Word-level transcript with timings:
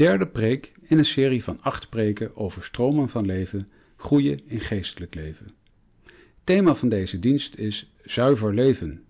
derde 0.00 0.26
preek 0.26 0.72
in 0.82 0.98
een 0.98 1.04
serie 1.04 1.44
van 1.44 1.58
acht 1.60 1.88
preken 1.88 2.36
over 2.36 2.64
stromen 2.64 3.08
van 3.08 3.26
leven, 3.26 3.68
groeien 3.96 4.40
in 4.46 4.60
geestelijk 4.60 5.14
leven. 5.14 5.54
Thema 6.44 6.74
van 6.74 6.88
deze 6.88 7.18
dienst 7.18 7.54
is 7.54 7.92
zuiver 8.04 8.54
leven. 8.54 9.04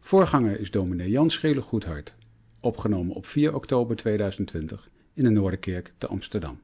Voorganger 0.00 0.60
is 0.60 0.70
dominee 0.70 1.10
Jan 1.10 1.30
Schele 1.30 1.62
Goedhart, 1.62 2.14
opgenomen 2.60 3.14
op 3.14 3.26
4 3.26 3.54
oktober 3.54 3.96
2020 3.96 4.90
in 5.14 5.24
de 5.24 5.30
Noorderkerk 5.30 5.92
te 5.98 6.06
Amsterdam. 6.06 6.60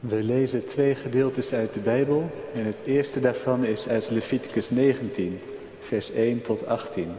We 0.00 0.22
lezen 0.22 0.66
twee 0.66 0.94
gedeeltes 0.94 1.52
uit 1.52 1.72
de 1.72 1.80
Bijbel 1.80 2.30
en 2.54 2.64
het 2.64 2.86
eerste 2.86 3.20
daarvan 3.20 3.64
is 3.64 3.88
uit 3.88 4.10
Leviticus 4.10 4.70
19, 4.70 5.38
vers 5.84 6.10
1 6.10 6.42
tot 6.42 6.66
18. 6.66 7.16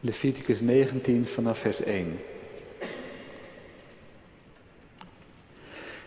Leviticus 0.00 0.60
19 0.60 1.26
vanaf 1.26 1.58
vers 1.58 1.82
1. 1.82 2.20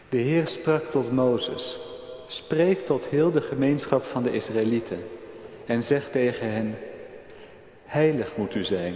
De 0.09 0.17
Heer 0.17 0.47
sprak 0.47 0.85
tot 0.85 1.11
Mozes, 1.11 1.79
spreek 2.27 2.85
tot 2.85 3.05
heel 3.05 3.31
de 3.31 3.41
gemeenschap 3.41 4.03
van 4.03 4.23
de 4.23 4.33
Israëlieten 4.33 5.03
en 5.65 5.83
zeg 5.83 6.09
tegen 6.09 6.51
hen, 6.51 6.77
heilig 7.85 8.37
moet 8.37 8.55
u 8.55 8.63
zijn, 8.63 8.95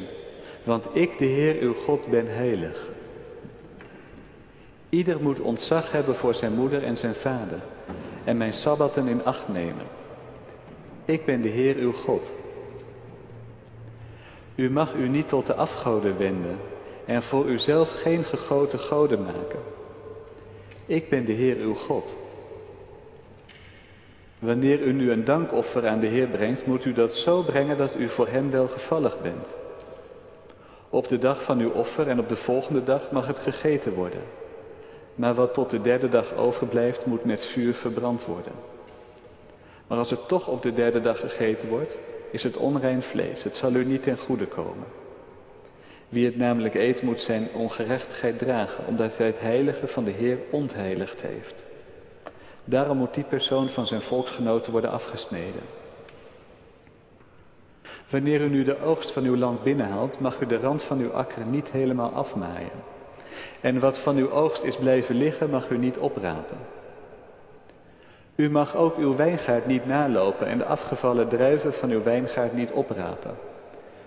want 0.64 0.88
ik, 0.94 1.18
de 1.18 1.26
Heer 1.26 1.60
uw 1.60 1.74
God, 1.74 2.08
ben 2.08 2.28
heilig. 2.28 2.90
Ieder 4.90 5.22
moet 5.22 5.40
ontzag 5.40 5.92
hebben 5.92 6.16
voor 6.16 6.36
zijn 6.36 6.54
moeder 6.54 6.84
en 6.84 6.98
zijn 6.98 7.16
vader 7.16 7.62
en 8.26 8.38
mijn 8.38 8.54
sabbatten 8.54 9.08
in 9.08 9.26
acht 9.26 9.48
nemen. 9.48 9.86
Ik 11.06 11.26
ben 11.26 11.42
de 11.42 11.50
Heer 11.50 11.76
uw 11.76 11.94
God. 11.94 12.34
U 14.56 14.70
mag 14.70 14.94
u 14.94 15.08
niet 15.08 15.28
tot 15.28 15.46
de 15.46 15.56
afgoden 15.56 16.18
wenden 16.18 16.58
en 17.06 17.24
voor 17.24 17.46
uzelf 17.46 18.02
geen 18.02 18.24
gegoten 18.24 18.80
goden 18.80 19.24
maken. 19.24 19.60
Ik 20.86 21.10
ben 21.10 21.26
de 21.26 21.32
Heer 21.32 21.58
uw 21.58 21.74
God. 21.74 22.16
Wanneer 24.40 24.82
u 24.82 24.94
nu 24.94 25.12
een 25.12 25.26
dankoffer 25.26 25.88
aan 25.88 26.00
de 26.00 26.08
Heer 26.08 26.28
brengt, 26.28 26.66
moet 26.66 26.86
u 26.86 26.94
dat 26.94 27.16
zo 27.16 27.42
brengen 27.42 27.78
dat 27.78 27.96
u 27.96 28.10
voor 28.10 28.28
hem 28.28 28.50
welgevallig 28.50 29.22
bent. 29.22 29.54
Op 30.90 31.08
de 31.08 31.18
dag 31.18 31.44
van 31.44 31.60
uw 31.60 31.72
offer 31.72 32.08
en 32.08 32.20
op 32.20 32.30
de 32.30 32.36
volgende 32.36 32.84
dag 32.84 33.12
mag 33.12 33.28
het 33.28 33.40
gegeten 33.40 33.94
worden. 33.94 34.22
Maar 35.16 35.34
wat 35.34 35.54
tot 35.54 35.70
de 35.70 35.82
derde 35.82 36.10
dag 36.10 36.34
overblijft, 36.34 37.06
moet 37.06 37.26
met 37.26 37.46
vuur 37.46 37.74
verbrand 37.74 38.26
worden. 38.26 38.54
Maar 39.88 39.98
als 39.98 40.10
het 40.10 40.28
toch 40.28 40.48
op 40.48 40.62
de 40.62 40.74
derde 40.74 41.02
dag 41.02 41.20
gegeten 41.20 41.70
wordt, 41.70 41.98
is 42.32 42.44
het 42.44 42.58
onrein 42.58 43.02
vlees. 43.02 43.44
Het 43.44 43.58
zal 43.58 43.74
u 43.74 43.86
niet 43.86 44.04
ten 44.04 44.18
goede 44.18 44.46
komen. 44.46 44.86
Wie 46.10 46.26
het 46.26 46.38
namelijk 46.38 46.74
eet, 46.74 47.02
moet 47.02 47.22
zijn 47.22 47.48
ongerechtigheid 47.54 48.40
dragen, 48.40 48.88
omdat 48.88 49.18
hij 49.18 49.28
het 49.28 49.40
heilige 49.40 49.88
van 49.88 50.04
de 50.04 50.12
Heer 50.12 50.38
ontheiligd 50.50 51.22
heeft. 51.22 51.64
Daarom 52.64 52.98
moet 52.98 53.14
die 53.14 53.24
persoon 53.24 53.70
van 53.70 53.88
zijn 53.88 54.02
volksgenoten 54.02 54.72
worden 54.72 54.92
afgesneden. 54.92 55.62
Wanneer 58.10 58.42
u 58.42 58.50
nu 58.50 58.64
de 58.64 58.82
oogst 58.82 59.12
van 59.12 59.24
uw 59.24 59.36
land 59.36 59.64
binnenhaalt, 59.64 60.20
mag 60.20 60.42
u 60.42 60.46
de 60.46 60.60
rand 60.60 60.84
van 60.84 61.00
uw 61.00 61.12
akker 61.12 61.46
niet 61.46 61.72
helemaal 61.72 62.12
afmaaien. 62.12 62.95
En 63.62 63.80
wat 63.80 63.98
van 63.98 64.16
uw 64.16 64.32
oogst 64.32 64.64
is 64.64 64.76
blijven 64.76 65.16
liggen, 65.16 65.50
mag 65.50 65.70
u 65.70 65.78
niet 65.78 65.98
oprapen. 65.98 66.58
U 68.36 68.50
mag 68.50 68.76
ook 68.76 68.98
uw 68.98 69.16
wijngaard 69.16 69.66
niet 69.66 69.86
nalopen 69.86 70.48
en 70.48 70.58
de 70.58 70.66
afgevallen 70.66 71.28
druiven 71.28 71.74
van 71.74 71.90
uw 71.90 72.04
wijngaard 72.04 72.54
niet 72.54 72.72
oprapen. 72.72 73.36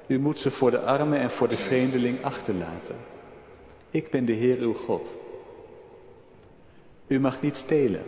U 0.07 0.19
moet 0.19 0.39
ze 0.39 0.51
voor 0.51 0.71
de 0.71 0.81
armen 0.81 1.19
en 1.19 1.31
voor 1.31 1.49
de 1.49 1.57
vreemdeling 1.57 2.25
achterlaten. 2.25 2.97
Ik 3.91 4.11
ben 4.11 4.25
de 4.25 4.33
Heer 4.33 4.59
uw 4.59 4.75
God. 4.75 5.15
U 7.07 7.21
mag 7.21 7.43
niet 7.43 7.57
stelen. 7.57 8.03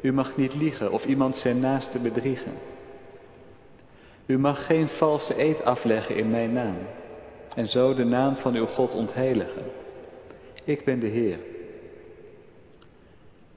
U 0.00 0.12
mag 0.12 0.36
niet 0.36 0.54
liegen 0.54 0.92
of 0.92 1.06
iemand 1.06 1.36
zijn 1.36 1.60
naaste 1.60 1.98
bedriegen. 1.98 2.52
U 4.26 4.38
mag 4.38 4.66
geen 4.66 4.88
valse 4.88 5.42
eed 5.42 5.64
afleggen 5.64 6.16
in 6.16 6.30
mijn 6.30 6.52
naam 6.52 6.76
en 7.54 7.68
zo 7.68 7.94
de 7.94 8.04
naam 8.04 8.36
van 8.36 8.54
uw 8.54 8.66
God 8.66 8.94
ontheiligen. 8.94 9.62
Ik 10.68 10.84
ben 10.84 11.00
de 11.00 11.06
Heer. 11.06 11.38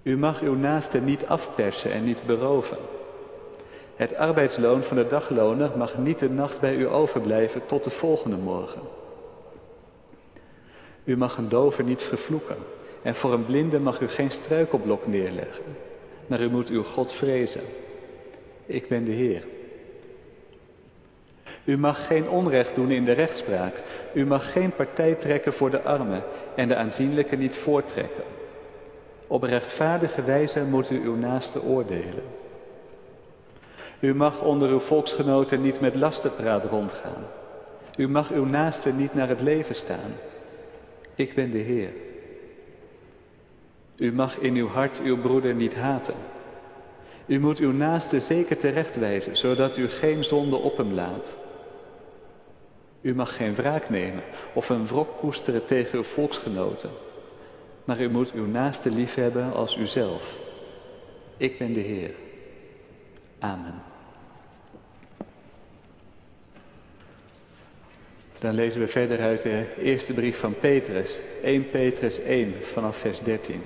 U 0.03 0.17
mag 0.17 0.41
uw 0.41 0.55
naaste 0.55 0.99
niet 0.99 1.25
afpersen 1.25 1.91
en 1.91 2.03
niet 2.03 2.23
beroven. 2.25 2.77
Het 3.95 4.15
arbeidsloon 4.15 4.83
van 4.83 4.97
de 4.97 5.07
dagloner 5.07 5.77
mag 5.77 5.97
niet 5.97 6.19
de 6.19 6.29
nacht 6.29 6.61
bij 6.61 6.75
u 6.75 6.87
overblijven 6.87 7.65
tot 7.65 7.83
de 7.83 7.89
volgende 7.89 8.37
morgen. 8.37 8.81
U 11.03 11.17
mag 11.17 11.37
een 11.37 11.49
dover 11.49 11.83
niet 11.83 12.01
vervloeken 12.01 12.57
en 13.01 13.15
voor 13.15 13.33
een 13.33 13.45
blinde 13.45 13.79
mag 13.79 13.99
u 14.01 14.07
geen 14.07 14.31
struikelblok 14.31 15.07
neerleggen, 15.07 15.75
maar 16.27 16.41
u 16.41 16.49
moet 16.49 16.69
uw 16.69 16.83
God 16.83 17.13
vrezen. 17.13 17.61
Ik 18.65 18.87
ben 18.87 19.03
de 19.05 19.11
Heer. 19.11 19.43
U 21.63 21.77
mag 21.77 22.07
geen 22.07 22.29
onrecht 22.29 22.75
doen 22.75 22.91
in 22.91 23.05
de 23.05 23.11
rechtspraak. 23.11 23.73
U 24.13 24.25
mag 24.25 24.51
geen 24.51 24.71
partij 24.71 25.13
trekken 25.13 25.53
voor 25.53 25.69
de 25.69 25.81
armen 25.81 26.23
en 26.55 26.67
de 26.67 26.75
aanzienlijke 26.75 27.35
niet 27.35 27.55
voortrekken. 27.55 28.23
Op 29.27 29.43
rechtvaardige 29.43 30.23
wijze 30.23 30.63
moet 30.63 30.89
u 30.89 31.01
uw 31.03 31.15
naaste 31.15 31.63
oordelen. 31.63 32.23
U 33.99 34.15
mag 34.15 34.43
onder 34.43 34.69
uw 34.69 34.79
volksgenoten 34.79 35.61
niet 35.61 35.79
met 35.79 35.95
lasterpraat 35.95 36.63
rondgaan. 36.63 37.23
U 37.97 38.07
mag 38.07 38.31
uw 38.31 38.45
naaste 38.45 38.93
niet 38.93 39.13
naar 39.13 39.29
het 39.29 39.41
leven 39.41 39.75
staan. 39.75 40.13
Ik 41.15 41.35
ben 41.35 41.51
de 41.51 41.57
Heer. 41.57 41.89
U 43.95 44.13
mag 44.13 44.37
in 44.37 44.55
uw 44.55 44.67
hart 44.67 45.01
uw 45.03 45.17
broeder 45.17 45.53
niet 45.53 45.75
haten. 45.75 46.15
U 47.25 47.39
moet 47.39 47.59
uw 47.59 47.71
naaste 47.71 48.19
zeker 48.19 48.57
terechtwijzen, 48.57 49.37
zodat 49.37 49.77
u 49.77 49.89
geen 49.89 50.23
zonde 50.23 50.55
op 50.55 50.77
hem 50.77 50.93
laat. 50.93 51.33
U 53.01 53.15
mag 53.15 53.35
geen 53.35 53.55
wraak 53.55 53.89
nemen 53.89 54.23
of 54.53 54.69
een 54.69 54.87
wrok 54.87 55.17
koesteren 55.17 55.65
tegen 55.65 55.97
uw 55.97 56.03
volksgenoten, 56.03 56.89
maar 57.83 58.01
u 58.01 58.09
moet 58.09 58.31
uw 58.31 58.45
naaste 58.45 58.91
liefhebben 58.91 59.53
als 59.53 59.77
uzelf. 59.77 60.37
Ik 61.37 61.57
ben 61.57 61.73
de 61.73 61.79
Heer. 61.79 62.11
Amen. 63.39 63.83
Dan 68.39 68.53
lezen 68.53 68.79
we 68.79 68.87
verder 68.87 69.19
uit 69.19 69.41
de 69.41 69.65
eerste 69.77 70.13
brief 70.13 70.39
van 70.39 70.53
Petrus, 70.59 71.19
1 71.43 71.69
Petrus 71.69 72.19
1 72.19 72.53
vanaf 72.61 72.97
vers 72.97 73.19
13. 73.19 73.61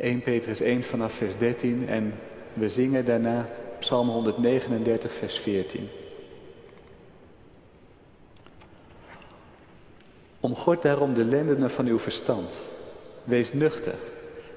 ...1 0.00 0.22
Petrus 0.22 0.60
1 0.60 0.82
vanaf 0.82 1.12
vers 1.12 1.36
13 1.36 1.88
en 1.88 2.14
we 2.52 2.68
zingen 2.68 3.04
daarna 3.04 3.48
Psalm 3.78 4.08
139 4.08 5.12
vers 5.12 5.38
14. 5.38 5.88
Omgord 10.40 10.82
daarom 10.82 11.14
de 11.14 11.24
lendenen 11.24 11.70
van 11.70 11.86
uw 11.86 11.98
verstand 11.98 12.58
Wees 13.24 13.52
nuchter 13.52 13.94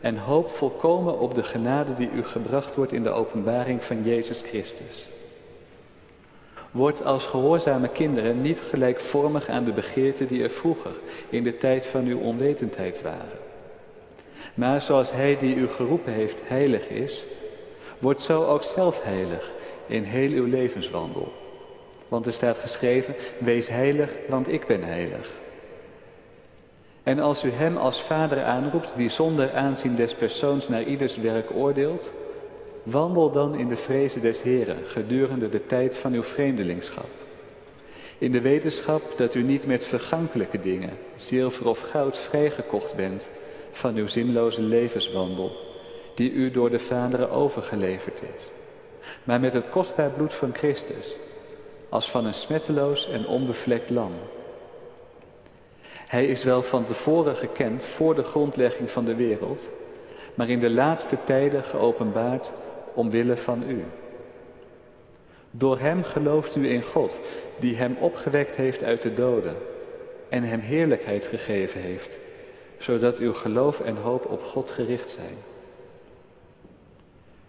en 0.02 0.18
hoop 0.18 0.50
volkomen 0.50 1.20
op 1.20 1.36
de 1.36 1.44
genade 1.44 1.94
die 1.94 2.12
u 2.12 2.24
gebracht 2.24 2.76
wordt 2.76 2.92
in 2.92 3.04
de 3.04 3.10
openbaring 3.10 3.84
van 3.84 4.04
Jezus 4.04 4.42
Christus. 4.42 5.08
Word 6.72 7.04
als 7.04 7.26
gehoorzame 7.26 7.88
kinderen 7.88 8.42
niet 8.42 8.60
gelijkvormig 8.60 9.48
aan 9.48 9.64
de 9.64 9.72
begeerten 9.72 10.28
die 10.28 10.44
er 10.44 10.50
vroeger 10.50 10.92
in 11.30 11.44
de 11.44 11.58
tijd 11.58 11.86
van 11.86 12.06
uw 12.06 12.20
onwetendheid 12.20 13.02
waren. 13.02 13.40
Maar 14.54 14.82
zoals 14.82 15.12
Hij 15.12 15.38
die 15.38 15.56
u 15.56 15.70
geroepen 15.70 16.14
heeft 16.14 16.42
heilig 16.44 16.88
is, 16.88 17.24
word 18.00 18.22
zo 18.22 18.46
ook 18.46 18.64
zelf 18.64 19.04
heilig 19.04 19.54
in 19.88 20.04
heel 20.04 20.32
uw 20.32 20.46
levenswandel. 20.46 21.34
Want 22.08 22.26
er 22.26 22.34
staat 22.34 22.58
geschreven, 22.58 23.16
wees 23.38 23.68
heilig, 23.68 24.12
want 24.28 24.48
ik 24.48 24.68
ben 24.68 24.84
heilig. 24.84 25.30
En 27.04 27.20
als 27.20 27.44
u 27.44 27.52
hem 27.52 27.78
als 27.78 28.02
vader 28.02 28.44
aanroept, 28.44 28.94
die 28.96 29.10
zonder 29.10 29.54
aanzien 29.54 29.96
des 29.96 30.14
persoons 30.14 30.68
naar 30.68 30.84
ieders 30.84 31.18
werk 31.18 31.52
oordeelt, 31.56 32.12
wandel 32.84 33.32
dan 33.32 33.56
in 33.56 33.68
de 33.68 33.76
vrezen 33.76 34.22
des 34.22 34.42
Heren 34.42 34.78
gedurende 34.86 35.50
de 35.50 35.66
tijd 35.66 35.96
van 35.96 36.14
uw 36.14 36.24
vreemdelingschap. 36.24 37.10
In 38.18 38.32
de 38.32 38.42
wetenschap 38.42 39.02
dat 39.18 39.36
u 39.36 39.44
niet 39.44 39.68
met 39.68 39.86
vergankelijke 39.86 40.60
dingen, 40.60 40.98
zilver 41.16 41.68
of 41.68 41.82
goud, 41.82 42.18
vrijgekocht 42.20 42.96
bent 42.96 43.30
van 43.72 43.96
uw 43.96 44.08
zinloze 44.08 44.62
levenswandel, 44.62 45.52
die 46.16 46.32
u 46.32 46.52
door 46.52 46.70
de 46.70 46.80
vaderen 46.80 47.32
overgeleverd 47.32 48.22
is, 48.22 48.50
maar 49.24 49.40
met 49.40 49.54
het 49.54 49.70
kostbaar 49.70 50.10
bloed 50.10 50.34
van 50.34 50.54
Christus, 50.56 51.16
als 51.90 52.12
van 52.12 52.26
een 52.26 52.34
smetteloos 52.34 53.10
en 53.10 53.28
onbevlekt 53.28 53.90
lam. 53.90 54.12
Hij 55.92 56.26
is 56.26 56.44
wel 56.44 56.62
van 56.62 56.84
tevoren 56.84 57.36
gekend 57.36 57.84
voor 57.84 58.16
de 58.16 58.24
grondlegging 58.24 58.92
van 58.92 59.06
de 59.06 59.16
wereld, 59.16 59.70
maar 60.34 60.50
in 60.50 60.60
de 60.60 60.70
laatste 60.70 61.18
tijden 61.26 61.64
geopenbaard 61.64 62.54
omwille 62.94 63.38
van 63.38 63.64
u. 63.70 63.84
Door 65.52 65.80
hem 65.80 66.04
gelooft 66.04 66.56
u 66.56 66.70
in 66.70 66.84
God, 66.84 67.20
die 67.60 67.76
hem 67.76 67.98
opgewekt 68.00 68.56
heeft 68.56 68.84
uit 68.84 69.02
de 69.02 69.14
doden 69.14 69.56
en 70.30 70.44
hem 70.44 70.60
heerlijkheid 70.60 71.26
gegeven 71.26 71.82
heeft, 71.82 72.18
zodat 72.82 73.18
uw 73.18 73.34
geloof 73.34 73.80
en 73.80 73.96
hoop 73.96 74.26
op 74.26 74.44
God 74.44 74.72
gericht 74.72 75.10
zijn. 75.10 75.38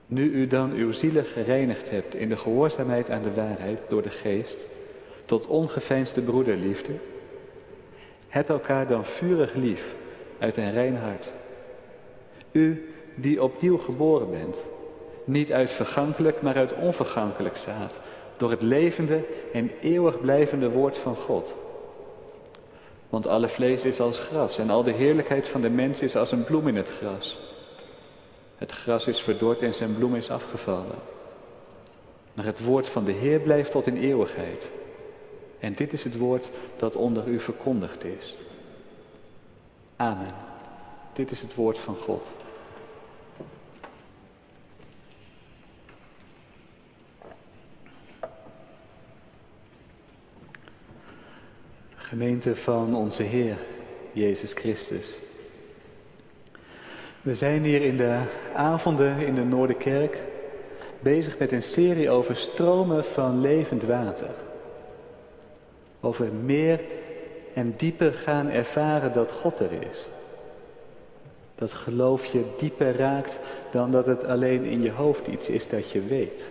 Nu 0.06 0.30
u 0.32 0.46
dan 0.46 0.72
uw 0.72 0.92
zielen 0.92 1.24
gereinigd 1.24 1.90
hebt 1.90 2.14
in 2.14 2.28
de 2.28 2.36
gehoorzaamheid 2.36 3.10
aan 3.10 3.22
de 3.22 3.34
waarheid 3.34 3.84
door 3.88 4.02
de 4.02 4.10
geest, 4.10 4.58
tot 5.24 5.46
ongeveinsde 5.46 6.20
broederliefde, 6.20 6.92
heb 8.28 8.48
elkaar 8.48 8.86
dan 8.86 9.04
vurig 9.04 9.54
lief 9.54 9.94
uit 10.38 10.56
een 10.56 10.72
rein 10.72 10.96
hart. 10.96 11.32
U 12.52 12.92
die 13.14 13.42
opnieuw 13.42 13.78
geboren 13.78 14.30
bent, 14.30 14.64
niet 15.24 15.52
uit 15.52 15.70
vergankelijk, 15.70 16.42
maar 16.42 16.56
uit 16.56 16.74
onvergankelijk 16.74 17.56
zaad, 17.56 18.00
door 18.36 18.50
het 18.50 18.62
levende 18.62 19.20
en 19.52 19.70
eeuwig 19.80 20.20
blijvende 20.20 20.70
woord 20.70 20.98
van 20.98 21.16
God. 21.16 21.54
Want 23.12 23.26
alle 23.26 23.48
vlees 23.48 23.84
is 23.84 24.00
als 24.00 24.20
gras 24.20 24.58
en 24.58 24.70
al 24.70 24.82
de 24.82 24.90
heerlijkheid 24.90 25.48
van 25.48 25.60
de 25.60 25.70
mens 25.70 26.02
is 26.02 26.16
als 26.16 26.32
een 26.32 26.44
bloem 26.44 26.68
in 26.68 26.76
het 26.76 26.88
gras. 26.88 27.38
Het 28.56 28.72
gras 28.72 29.06
is 29.06 29.20
verdord 29.20 29.62
en 29.62 29.74
zijn 29.74 29.94
bloem 29.94 30.14
is 30.14 30.30
afgevallen. 30.30 30.98
Maar 32.34 32.44
het 32.44 32.64
woord 32.64 32.88
van 32.88 33.04
de 33.04 33.12
Heer 33.12 33.40
blijft 33.40 33.70
tot 33.70 33.86
in 33.86 33.96
eeuwigheid. 33.96 34.68
En 35.58 35.74
dit 35.74 35.92
is 35.92 36.04
het 36.04 36.18
woord 36.18 36.48
dat 36.76 36.96
onder 36.96 37.28
u 37.28 37.40
verkondigd 37.40 38.04
is. 38.04 38.36
Amen. 39.96 40.34
Dit 41.12 41.30
is 41.30 41.40
het 41.40 41.54
woord 41.54 41.78
van 41.78 41.96
God. 41.96 42.32
Gemeente 52.12 52.56
van 52.56 52.94
onze 52.94 53.22
Heer 53.22 53.56
Jezus 54.12 54.52
Christus. 54.52 55.16
We 57.22 57.34
zijn 57.34 57.64
hier 57.64 57.82
in 57.82 57.96
de 57.96 58.22
avonden 58.54 59.18
in 59.18 59.34
de 59.34 59.44
Noorderkerk 59.44 60.18
bezig 61.00 61.38
met 61.38 61.52
een 61.52 61.62
serie 61.62 62.10
over 62.10 62.36
stromen 62.36 63.04
van 63.04 63.40
levend 63.40 63.82
water. 63.82 64.30
Over 66.00 66.32
meer 66.32 66.80
en 67.54 67.74
dieper 67.76 68.12
gaan 68.12 68.48
ervaren 68.48 69.12
dat 69.12 69.30
God 69.30 69.58
er 69.58 69.72
is. 69.72 70.06
Dat 71.54 71.72
geloof 71.72 72.24
je 72.24 72.44
dieper 72.56 72.96
raakt 72.96 73.38
dan 73.70 73.90
dat 73.90 74.06
het 74.06 74.24
alleen 74.24 74.64
in 74.64 74.82
je 74.82 74.90
hoofd 74.90 75.26
iets 75.26 75.48
is 75.48 75.68
dat 75.68 75.90
je 75.90 76.00
weet. 76.00 76.50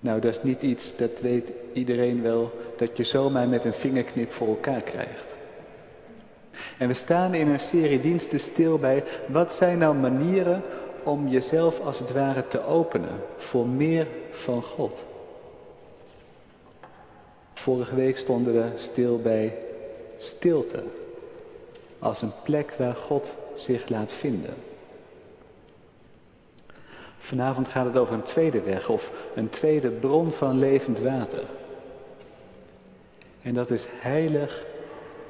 Nou, 0.00 0.20
dat 0.20 0.34
is 0.34 0.42
niet 0.42 0.62
iets, 0.62 0.96
dat 0.96 1.20
weet 1.20 1.50
iedereen 1.72 2.22
wel, 2.22 2.52
dat 2.76 2.96
je 2.96 3.04
zomaar 3.04 3.48
met 3.48 3.64
een 3.64 3.74
vingerknip 3.74 4.32
voor 4.32 4.48
elkaar 4.48 4.80
krijgt. 4.80 5.34
En 6.78 6.88
we 6.88 6.94
staan 6.94 7.34
in 7.34 7.48
een 7.48 7.60
serie 7.60 8.00
diensten 8.00 8.40
stil 8.40 8.78
bij 8.78 9.04
wat 9.26 9.52
zijn 9.52 9.78
nou 9.78 9.96
manieren 9.96 10.62
om 11.02 11.28
jezelf 11.28 11.80
als 11.80 11.98
het 11.98 12.12
ware 12.12 12.48
te 12.48 12.64
openen 12.64 13.20
voor 13.36 13.66
meer 13.66 14.06
van 14.30 14.62
God. 14.62 15.04
Vorige 17.54 17.94
week 17.94 18.16
stonden 18.16 18.54
we 18.54 18.68
stil 18.74 19.20
bij 19.20 19.58
stilte 20.18 20.82
als 21.98 22.22
een 22.22 22.32
plek 22.44 22.74
waar 22.78 22.94
God 22.94 23.34
zich 23.54 23.88
laat 23.88 24.12
vinden. 24.12 24.54
Vanavond 27.26 27.68
gaat 27.68 27.86
het 27.86 27.96
over 27.96 28.14
een 28.14 28.22
tweede 28.22 28.60
weg 28.60 28.88
of 28.88 29.10
een 29.34 29.48
tweede 29.48 29.90
bron 29.90 30.32
van 30.32 30.58
levend 30.58 30.98
water. 30.98 31.44
En 33.42 33.54
dat 33.54 33.70
is 33.70 33.86
heilig 33.90 34.66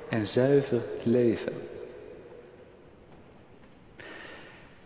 en 0.08 0.26
zuiver 0.26 0.80
leven. 1.02 1.52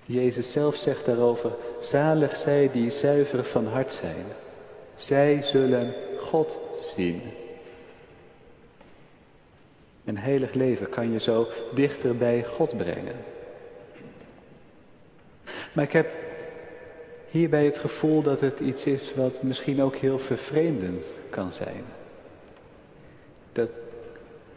Jezus 0.05 0.53
zelf 0.53 0.77
zegt 0.77 1.05
daarover, 1.05 1.53
zalig 1.79 2.37
zij 2.37 2.71
die 2.73 2.91
zuiver 2.91 3.45
van 3.45 3.67
hart 3.67 3.93
zijn. 3.93 4.27
Zij 4.95 5.43
zullen 5.43 5.95
God 6.19 6.59
zien. 6.83 7.23
Een 10.05 10.19
heilig 10.19 10.53
leven 10.53 10.89
kan 10.89 11.13
je 11.13 11.21
zo 11.21 11.49
dichter 11.75 12.17
bij 12.17 12.45
God 12.45 12.77
brengen. 12.77 13.17
Maar 15.73 15.85
ik 15.85 15.93
heb 15.93 16.29
hierbij 17.31 17.65
het 17.65 17.79
gevoel 17.79 18.23
dat 18.23 18.41
het 18.41 18.61
iets 18.61 18.87
is 18.87 19.15
wat 19.15 19.43
misschien 19.43 19.83
ook 19.83 19.97
heel 19.97 20.19
vervreemdend 20.19 21.05
kan 21.31 21.53
zijn. 21.53 21.85
Dat 23.53 23.69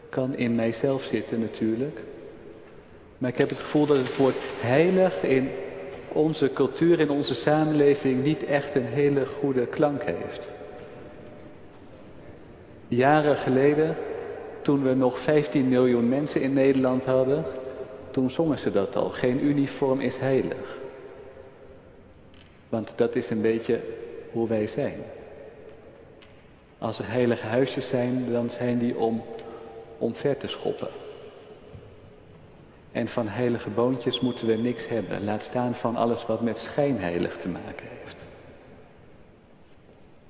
kan 0.10 0.36
in 0.36 0.56
mijzelf 0.56 1.04
zitten 1.04 1.40
natuurlijk. 1.40 2.00
Maar 3.18 3.30
ik 3.30 3.38
heb 3.38 3.50
het 3.50 3.60
gevoel 3.60 3.86
dat 3.86 3.98
het 3.98 4.16
woord 4.16 4.36
heilig 4.60 5.24
in 5.24 5.50
onze 6.08 6.54
cultuur, 6.54 7.00
in 7.00 7.10
onze 7.10 7.36
samenleving 7.36 8.24
niet 8.24 8.46
echt 8.46 8.76
een 8.76 8.86
hele 8.86 9.26
goede 9.26 9.66
klank 9.66 10.04
heeft. 10.04 10.52
Jaren 12.88 13.38
geleden, 13.38 13.96
toen 14.62 14.84
we 14.84 14.94
nog 14.94 15.20
15 15.20 15.68
miljoen 15.68 16.10
mensen 16.10 16.42
in 16.42 16.54
Nederland 16.54 17.06
hadden, 17.06 17.46
toen 18.12 18.32
zongen 18.32 18.60
ze 18.60 18.72
dat 18.72 18.96
al. 18.96 19.10
Geen 19.10 19.46
uniform 19.46 20.00
is 20.00 20.18
heilig. 20.18 20.80
Want 22.74 22.94
dat 22.96 23.16
is 23.16 23.30
een 23.30 23.42
beetje 23.42 23.80
hoe 24.32 24.48
wij 24.48 24.68
zijn. 24.68 25.04
Als 26.78 27.00
er 27.00 27.12
heilige 27.12 27.46
huisjes 27.46 27.88
zijn, 27.88 28.32
dan 28.32 28.50
zijn 28.50 28.80
die 28.80 28.98
om 29.98 30.16
ver 30.16 30.38
te 30.38 30.48
schoppen. 30.48 30.88
En 32.92 33.08
van 33.08 33.28
heilige 33.28 33.70
boontjes 33.70 34.20
moeten 34.20 34.48
we 34.48 34.54
niks 34.54 34.88
hebben. 34.88 35.24
Laat 35.24 35.44
staan 35.44 35.74
van 35.74 35.96
alles 35.96 36.26
wat 36.26 36.42
met 36.42 36.58
schijnheilig 36.58 37.38
te 37.38 37.48
maken 37.48 37.88
heeft. 38.00 38.16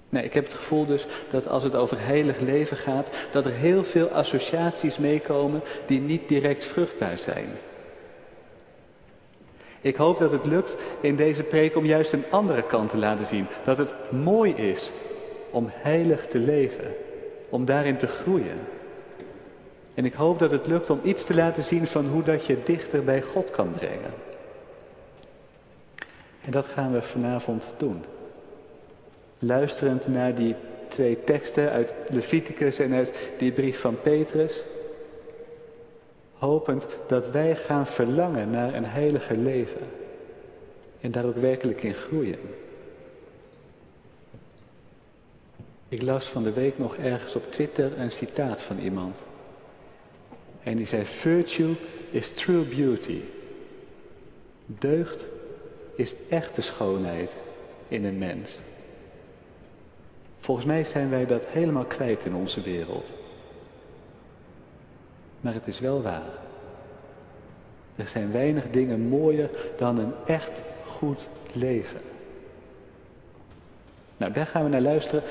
Nee, 0.10 0.24
ik 0.24 0.34
heb 0.34 0.44
het 0.44 0.54
gevoel 0.54 0.86
dus 0.86 1.06
dat 1.32 1.48
als 1.48 1.64
het 1.64 1.76
over 1.76 2.06
heilig 2.06 2.40
leven 2.40 2.78
gaat, 2.78 3.10
dat 3.32 3.46
er 3.46 3.52
heel 3.52 3.84
veel 3.84 4.08
associaties 4.08 4.98
meekomen 4.98 5.62
die 5.86 6.02
niet 6.02 6.28
direct 6.28 6.64
vruchtbaar 6.64 7.18
zijn. 7.18 7.50
Ik 9.84 9.96
hoop 9.96 10.20
dat 10.20 10.32
het 10.32 10.46
lukt 10.46 10.78
in 11.02 11.16
deze 11.16 11.44
preek 11.44 11.76
om 11.76 11.86
juist 11.86 12.14
een 12.14 12.24
andere 12.30 12.64
kant 12.64 12.90
te 12.90 12.98
laten 12.98 13.26
zien. 13.26 13.48
Dat 13.66 13.78
het 13.78 14.12
mooi 14.12 14.54
is 14.56 14.92
om 15.50 15.70
heilig 15.72 16.28
te 16.28 16.40
leven, 16.40 16.96
om 17.50 17.66
daarin 17.66 17.98
te 17.98 18.08
groeien. 18.08 18.60
En 19.94 20.06
ik 20.06 20.14
hoop 20.14 20.40
dat 20.40 20.52
het 20.52 20.68
lukt 20.68 20.90
om 20.90 21.00
iets 21.04 21.24
te 21.24 21.36
laten 21.36 21.64
zien 21.64 21.88
van 21.88 22.08
hoe 22.08 22.24
dat 22.24 22.46
je 22.46 22.58
dichter 22.64 23.04
bij 23.04 23.22
God 23.22 23.52
kan 23.52 23.72
brengen. 23.72 24.14
En 26.42 26.52
dat 26.52 26.66
gaan 26.66 26.92
we 26.92 27.02
vanavond 27.02 27.74
doen. 27.78 28.04
Luisterend 29.40 30.08
naar 30.08 30.36
die 30.36 30.56
twee 30.88 31.24
teksten 31.24 31.72
uit 31.72 31.94
Leviticus 32.10 32.80
en 32.80 32.94
uit 32.94 33.14
die 33.38 33.52
brief 33.52 33.80
van 33.80 34.02
Petrus. 34.02 34.64
Hopend 36.44 36.88
dat 37.08 37.30
wij 37.32 37.56
gaan 37.56 37.88
verlangen 37.88 38.50
naar 38.50 38.74
een 38.74 38.86
heilige 38.86 39.38
leven. 39.38 39.82
En 41.02 41.12
daar 41.12 41.26
ook 41.26 41.38
werkelijk 41.38 41.84
in 41.84 41.94
groeien. 41.94 42.40
Ik 45.90 46.02
las 46.02 46.26
van 46.26 46.44
de 46.44 46.54
week 46.54 46.78
nog 46.78 46.96
ergens 46.96 47.36
op 47.36 47.52
Twitter 47.52 48.00
een 48.00 48.12
citaat 48.12 48.62
van 48.62 48.80
iemand. 48.80 49.24
En 50.64 50.78
die 50.78 50.86
zei, 50.86 51.06
virtue 51.06 51.76
is 52.10 52.34
true 52.34 52.64
beauty. 52.64 53.22
Deugd 54.66 55.28
is 55.96 56.16
echte 56.30 56.62
schoonheid 56.62 57.32
in 57.88 58.06
een 58.06 58.18
mens. 58.18 58.60
Volgens 60.40 60.68
mij 60.68 60.84
zijn 60.84 61.10
wij 61.10 61.26
dat 61.26 61.46
helemaal 61.46 61.86
kwijt 61.86 62.26
in 62.26 62.36
onze 62.36 62.62
wereld. 62.62 63.14
Maar 65.44 65.54
het 65.54 65.68
is 65.68 65.80
wel 65.80 66.02
waar. 66.02 66.30
Er 67.96 68.08
zijn 68.08 68.32
weinig 68.32 68.70
dingen 68.70 69.00
mooier 69.00 69.50
dan 69.78 69.98
een 69.98 70.14
echt 70.26 70.62
goed 70.86 71.28
leven. 71.54 72.00
Nou, 74.18 74.32
daar 74.32 74.46
gaan 74.46 74.64
we 74.64 74.70
naar 74.70 74.82
luisteren. 74.82 75.24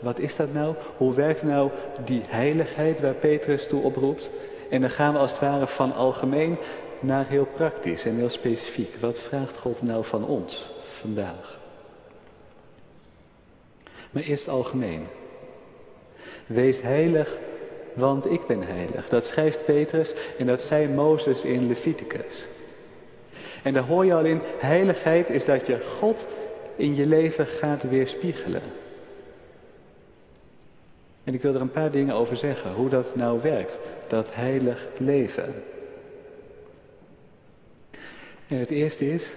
Wat 0.00 0.18
is 0.18 0.36
dat 0.36 0.52
nou? 0.52 0.74
Hoe 0.96 1.14
werkt 1.14 1.42
nou 1.42 1.70
die 2.04 2.22
heiligheid 2.26 3.00
waar 3.00 3.14
Petrus 3.14 3.66
toe 3.66 3.82
oproept? 3.82 4.30
En 4.70 4.80
dan 4.80 4.90
gaan 4.90 5.12
we 5.12 5.18
als 5.18 5.30
het 5.30 5.40
ware 5.40 5.66
van 5.66 5.94
algemeen 5.94 6.56
naar 7.00 7.26
heel 7.26 7.46
praktisch 7.46 8.04
en 8.04 8.16
heel 8.16 8.30
specifiek. 8.30 8.96
Wat 9.00 9.18
vraagt 9.18 9.56
God 9.56 9.82
nou 9.82 10.04
van 10.04 10.26
ons 10.26 10.70
vandaag? 10.82 11.60
Maar 14.10 14.22
eerst 14.22 14.48
algemeen. 14.48 15.06
Wees 16.46 16.80
heilig, 16.80 17.38
want 17.94 18.30
ik 18.30 18.46
ben 18.46 18.62
heilig. 18.62 19.08
Dat 19.08 19.24
schrijft 19.24 19.64
Petrus 19.64 20.14
en 20.38 20.46
dat 20.46 20.60
zei 20.60 20.88
Mozes 20.88 21.42
in 21.42 21.66
Leviticus. 21.66 22.46
En 23.62 23.72
daar 23.72 23.82
hoor 23.82 24.04
je 24.04 24.14
al 24.14 24.24
in, 24.24 24.40
heiligheid 24.58 25.30
is 25.30 25.44
dat 25.44 25.66
je 25.66 25.80
God 25.80 26.26
in 26.76 26.94
je 26.94 27.06
leven 27.06 27.46
gaat 27.46 27.82
weerspiegelen. 27.82 28.62
En 31.24 31.34
ik 31.34 31.42
wil 31.42 31.54
er 31.54 31.60
een 31.60 31.70
paar 31.70 31.90
dingen 31.90 32.14
over 32.14 32.36
zeggen, 32.36 32.72
hoe 32.72 32.88
dat 32.88 33.16
nou 33.16 33.40
werkt, 33.42 33.78
dat 34.08 34.34
heilig 34.34 34.88
leven. 34.98 35.54
En 38.48 38.58
het 38.58 38.70
eerste 38.70 39.10
is, 39.10 39.32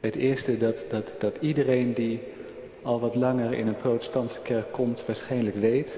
het 0.00 0.14
eerste 0.14 0.58
dat, 0.58 0.84
dat, 0.88 1.10
dat 1.18 1.36
iedereen 1.40 1.94
die 1.94 2.20
al 2.82 3.00
wat 3.00 3.14
langer 3.14 3.52
in 3.52 3.66
een 3.66 3.76
protestantse 3.76 4.40
kerk 4.40 4.72
komt 4.72 5.06
waarschijnlijk 5.06 5.56
weet. 5.56 5.90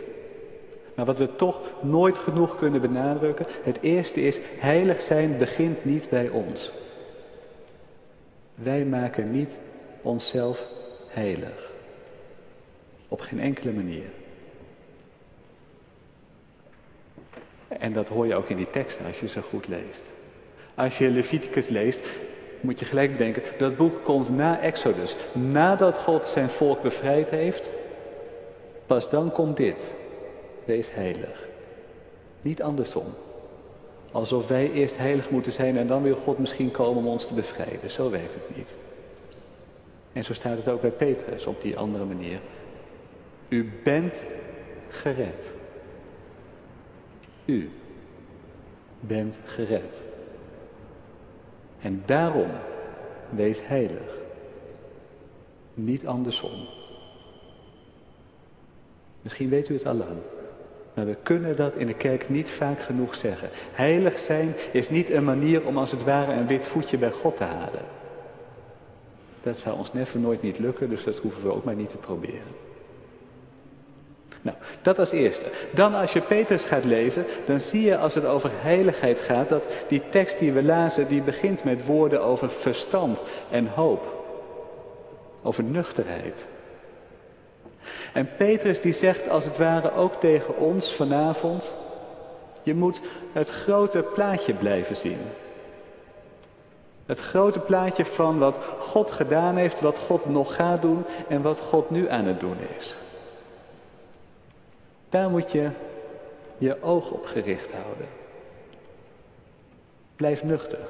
Maar 0.97 1.05
wat 1.05 1.19
we 1.19 1.37
toch 1.37 1.61
nooit 1.83 2.19
genoeg 2.19 2.59
kunnen 2.59 2.81
benadrukken. 2.81 3.47
Het 3.63 3.79
eerste 3.81 4.21
is, 4.21 4.39
heilig 4.59 5.01
zijn 5.01 5.39
begint 5.39 5.85
niet 5.85 6.09
bij 6.09 6.29
ons. 6.29 6.73
Wij 8.55 8.85
maken 8.85 9.31
niet 9.31 9.59
onszelf 10.03 10.67
heilig. 11.09 11.73
Op 13.09 13.21
geen 13.21 13.41
enkele 13.41 13.73
manier. 13.73 14.09
En 17.69 17.93
dat 17.93 18.09
hoor 18.09 18.27
je 18.27 18.35
ook 18.35 18.49
in 18.49 18.57
die 18.57 18.71
teksten 18.71 19.07
als 19.07 19.21
je 19.21 19.29
ze 19.29 19.43
goed 19.43 19.69
leest. 19.69 20.11
Als 20.75 20.99
je 20.99 21.11
Leviticus 21.11 21.69
leest, 21.69 22.07
moet 22.61 22.79
je 22.79 22.85
gelijk 22.85 23.13
bedenken, 23.13 23.43
dat 23.59 23.77
boek 23.77 24.05
komt 24.05 24.29
na 24.29 24.61
Exodus. 24.61 25.17
Nadat 25.33 25.99
God 25.99 26.27
zijn 26.27 26.49
volk 26.49 26.83
bevrijd 26.83 27.31
heeft, 27.31 27.71
pas 28.87 29.11
dan 29.11 29.33
komt 29.33 29.57
dit. 29.57 29.95
Wees 30.67 30.93
heilig. 30.93 31.47
Niet 32.43 32.63
andersom. 32.63 33.07
Alsof 34.13 34.49
wij 34.49 34.73
eerst 34.73 34.97
heilig 34.97 35.31
moeten 35.31 35.53
zijn 35.53 35.77
en 35.77 35.87
dan 35.87 36.03
wil 36.03 36.17
God 36.17 36.39
misschien 36.39 36.71
komen 36.71 36.97
om 36.97 37.09
ons 37.09 37.27
te 37.27 37.35
bevrijden. 37.35 37.91
Zo 37.91 38.11
werkt 38.11 38.35
het 38.35 38.57
niet. 38.57 38.77
En 40.13 40.25
zo 40.25 40.35
staat 40.35 40.57
het 40.57 40.69
ook 40.69 40.81
bij 40.81 40.91
Petrus 40.91 41.47
op 41.47 41.63
die 41.63 41.79
andere 41.79 42.05
manier. 42.05 42.41
U 43.49 43.73
bent 43.83 44.23
gered. 44.89 45.53
U 47.45 47.71
bent 49.01 49.39
gered. 49.45 50.05
En 51.81 52.03
daarom 52.07 52.51
wees 53.31 53.67
heilig. 53.67 54.15
Niet 55.75 56.07
andersom. 56.07 56.67
Misschien 59.23 59.49
weet 59.49 59.69
u 59.69 59.75
het 59.75 59.87
al 59.87 59.95
lang. 59.95 60.19
Maar 60.97 61.07
we 61.07 61.17
kunnen 61.23 61.57
dat 61.57 61.77
in 61.77 61.87
de 61.87 61.95
kerk 61.95 62.29
niet 62.29 62.51
vaak 62.51 62.81
genoeg 62.81 63.15
zeggen. 63.15 63.49
Heilig 63.73 64.19
zijn 64.19 64.55
is 64.73 64.91
niet 64.91 65.11
een 65.11 65.25
manier 65.25 65.67
om 65.67 65.79
als 65.79 65.91
het 65.91 66.05
ware 66.05 66.33
een 66.33 66.47
wit 66.47 66.67
voetje 66.67 66.99
bij 66.99 67.11
God 67.11 67.37
te 67.37 67.45
halen. 67.45 67.85
Dat 69.43 69.59
zou 69.59 69.77
ons 69.79 69.93
never 69.93 70.19
nooit 70.21 70.43
niet 70.43 70.59
lukken, 70.59 70.89
dus 70.89 71.05
dat 71.05 71.19
hoeven 71.19 71.43
we 71.43 71.53
ook 71.53 71.65
maar 71.65 71.75
niet 71.75 71.91
te 71.91 71.97
proberen. 71.97 72.55
Nou, 74.43 74.57
dat 74.83 74.99
als 74.99 75.11
eerste. 75.11 75.47
Dan 75.75 75.95
als 75.95 76.13
je 76.13 76.21
Petrus 76.21 76.65
gaat 76.65 76.85
lezen, 76.85 77.25
dan 77.47 77.61
zie 77.61 77.83
je 77.83 77.99
als 77.99 78.15
het 78.15 78.25
over 78.25 78.51
heiligheid 78.55 79.21
gaat, 79.21 79.49
dat 79.49 79.69
die 79.89 80.03
tekst 80.11 80.39
die 80.39 80.53
we 80.53 80.63
lazen, 80.63 81.09
die 81.09 81.23
begint 81.23 81.65
met 81.65 81.87
woorden 81.87 82.23
over 82.23 82.51
verstand 82.51 83.21
en 83.51 83.67
hoop. 83.67 84.25
Over 85.43 85.65
nuchterheid. 85.65 86.47
En 88.17 88.29
Petrus 88.37 88.81
die 88.81 88.93
zegt 88.93 89.29
als 89.29 89.45
het 89.45 89.59
ware 89.59 89.93
ook 89.93 90.15
tegen 90.15 90.57
ons 90.57 90.95
vanavond, 90.95 91.73
je 92.63 92.75
moet 92.75 93.01
het 93.33 93.49
grote 93.49 94.03
plaatje 94.03 94.55
blijven 94.55 94.97
zien. 94.97 95.19
Het 97.07 97.21
grote 97.21 97.61
plaatje 97.61 98.05
van 98.05 98.39
wat 98.39 98.59
God 98.79 99.11
gedaan 99.11 99.57
heeft, 99.57 99.81
wat 99.81 99.99
God 99.99 100.27
nog 100.27 100.55
gaat 100.55 100.83
doen 100.83 101.05
en 101.29 101.43
wat 101.43 101.59
God 101.59 101.91
nu 101.91 102.09
aan 102.09 102.25
het 102.25 102.41
doen 102.41 102.57
is. 102.79 102.95
Daar 105.09 105.31
moet 105.31 105.53
je 105.53 105.71
je 106.59 106.83
oog 106.83 107.11
op 107.11 107.27
gericht 107.27 107.73
houden. 107.73 108.09
Blijf 110.17 110.45
nuchter. 110.45 110.81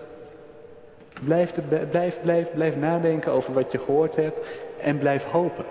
Blijf, 1.25 1.55
blijf, 1.91 2.21
blijf, 2.21 2.53
blijf 2.53 2.77
nadenken 2.77 3.33
over 3.33 3.53
wat 3.53 3.73
je 3.73 3.79
gehoord 3.79 4.17
hebt 4.17 4.47
en 4.81 4.99
blijf 4.99 5.25
hopen 5.25 5.65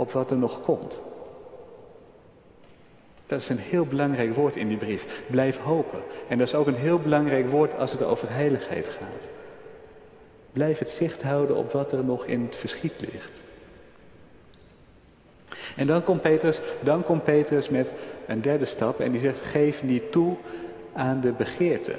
op 0.00 0.12
wat 0.12 0.30
er 0.30 0.36
nog 0.36 0.62
komt. 0.62 1.00
Dat 3.26 3.40
is 3.40 3.48
een 3.48 3.58
heel 3.58 3.86
belangrijk 3.86 4.34
woord 4.34 4.56
in 4.56 4.68
die 4.68 4.76
brief. 4.76 5.22
Blijf 5.30 5.58
hopen. 5.58 6.02
En 6.28 6.38
dat 6.38 6.46
is 6.46 6.54
ook 6.54 6.66
een 6.66 6.74
heel 6.74 6.98
belangrijk 6.98 7.48
woord 7.48 7.78
als 7.78 7.92
het 7.92 8.02
over 8.02 8.30
heiligheid 8.30 8.86
gaat. 8.86 9.28
Blijf 10.52 10.78
het 10.78 10.90
zicht 10.90 11.22
houden 11.22 11.56
op 11.56 11.72
wat 11.72 11.92
er 11.92 12.04
nog 12.04 12.24
in 12.24 12.42
het 12.42 12.56
verschiet 12.56 12.94
ligt. 13.00 13.40
En 15.76 15.86
dan 15.86 16.04
komt 16.04 16.20
Petrus, 16.20 16.60
dan 16.80 17.02
komt 17.02 17.24
Petrus 17.24 17.68
met 17.68 17.92
een 18.26 18.40
derde 18.40 18.64
stap 18.64 19.00
en 19.00 19.12
die 19.12 19.20
zegt: 19.20 19.44
geef 19.44 19.82
niet 19.82 20.12
toe 20.12 20.36
aan 20.92 21.20
de 21.20 21.32
begeerte. 21.32 21.94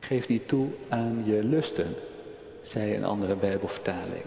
Geef 0.00 0.28
niet 0.28 0.48
toe 0.48 0.68
aan 0.88 1.22
je 1.24 1.44
lusten, 1.44 1.94
zei 2.62 2.94
een 2.94 3.04
andere 3.04 3.34
Bijbelvertaling. 3.34 4.24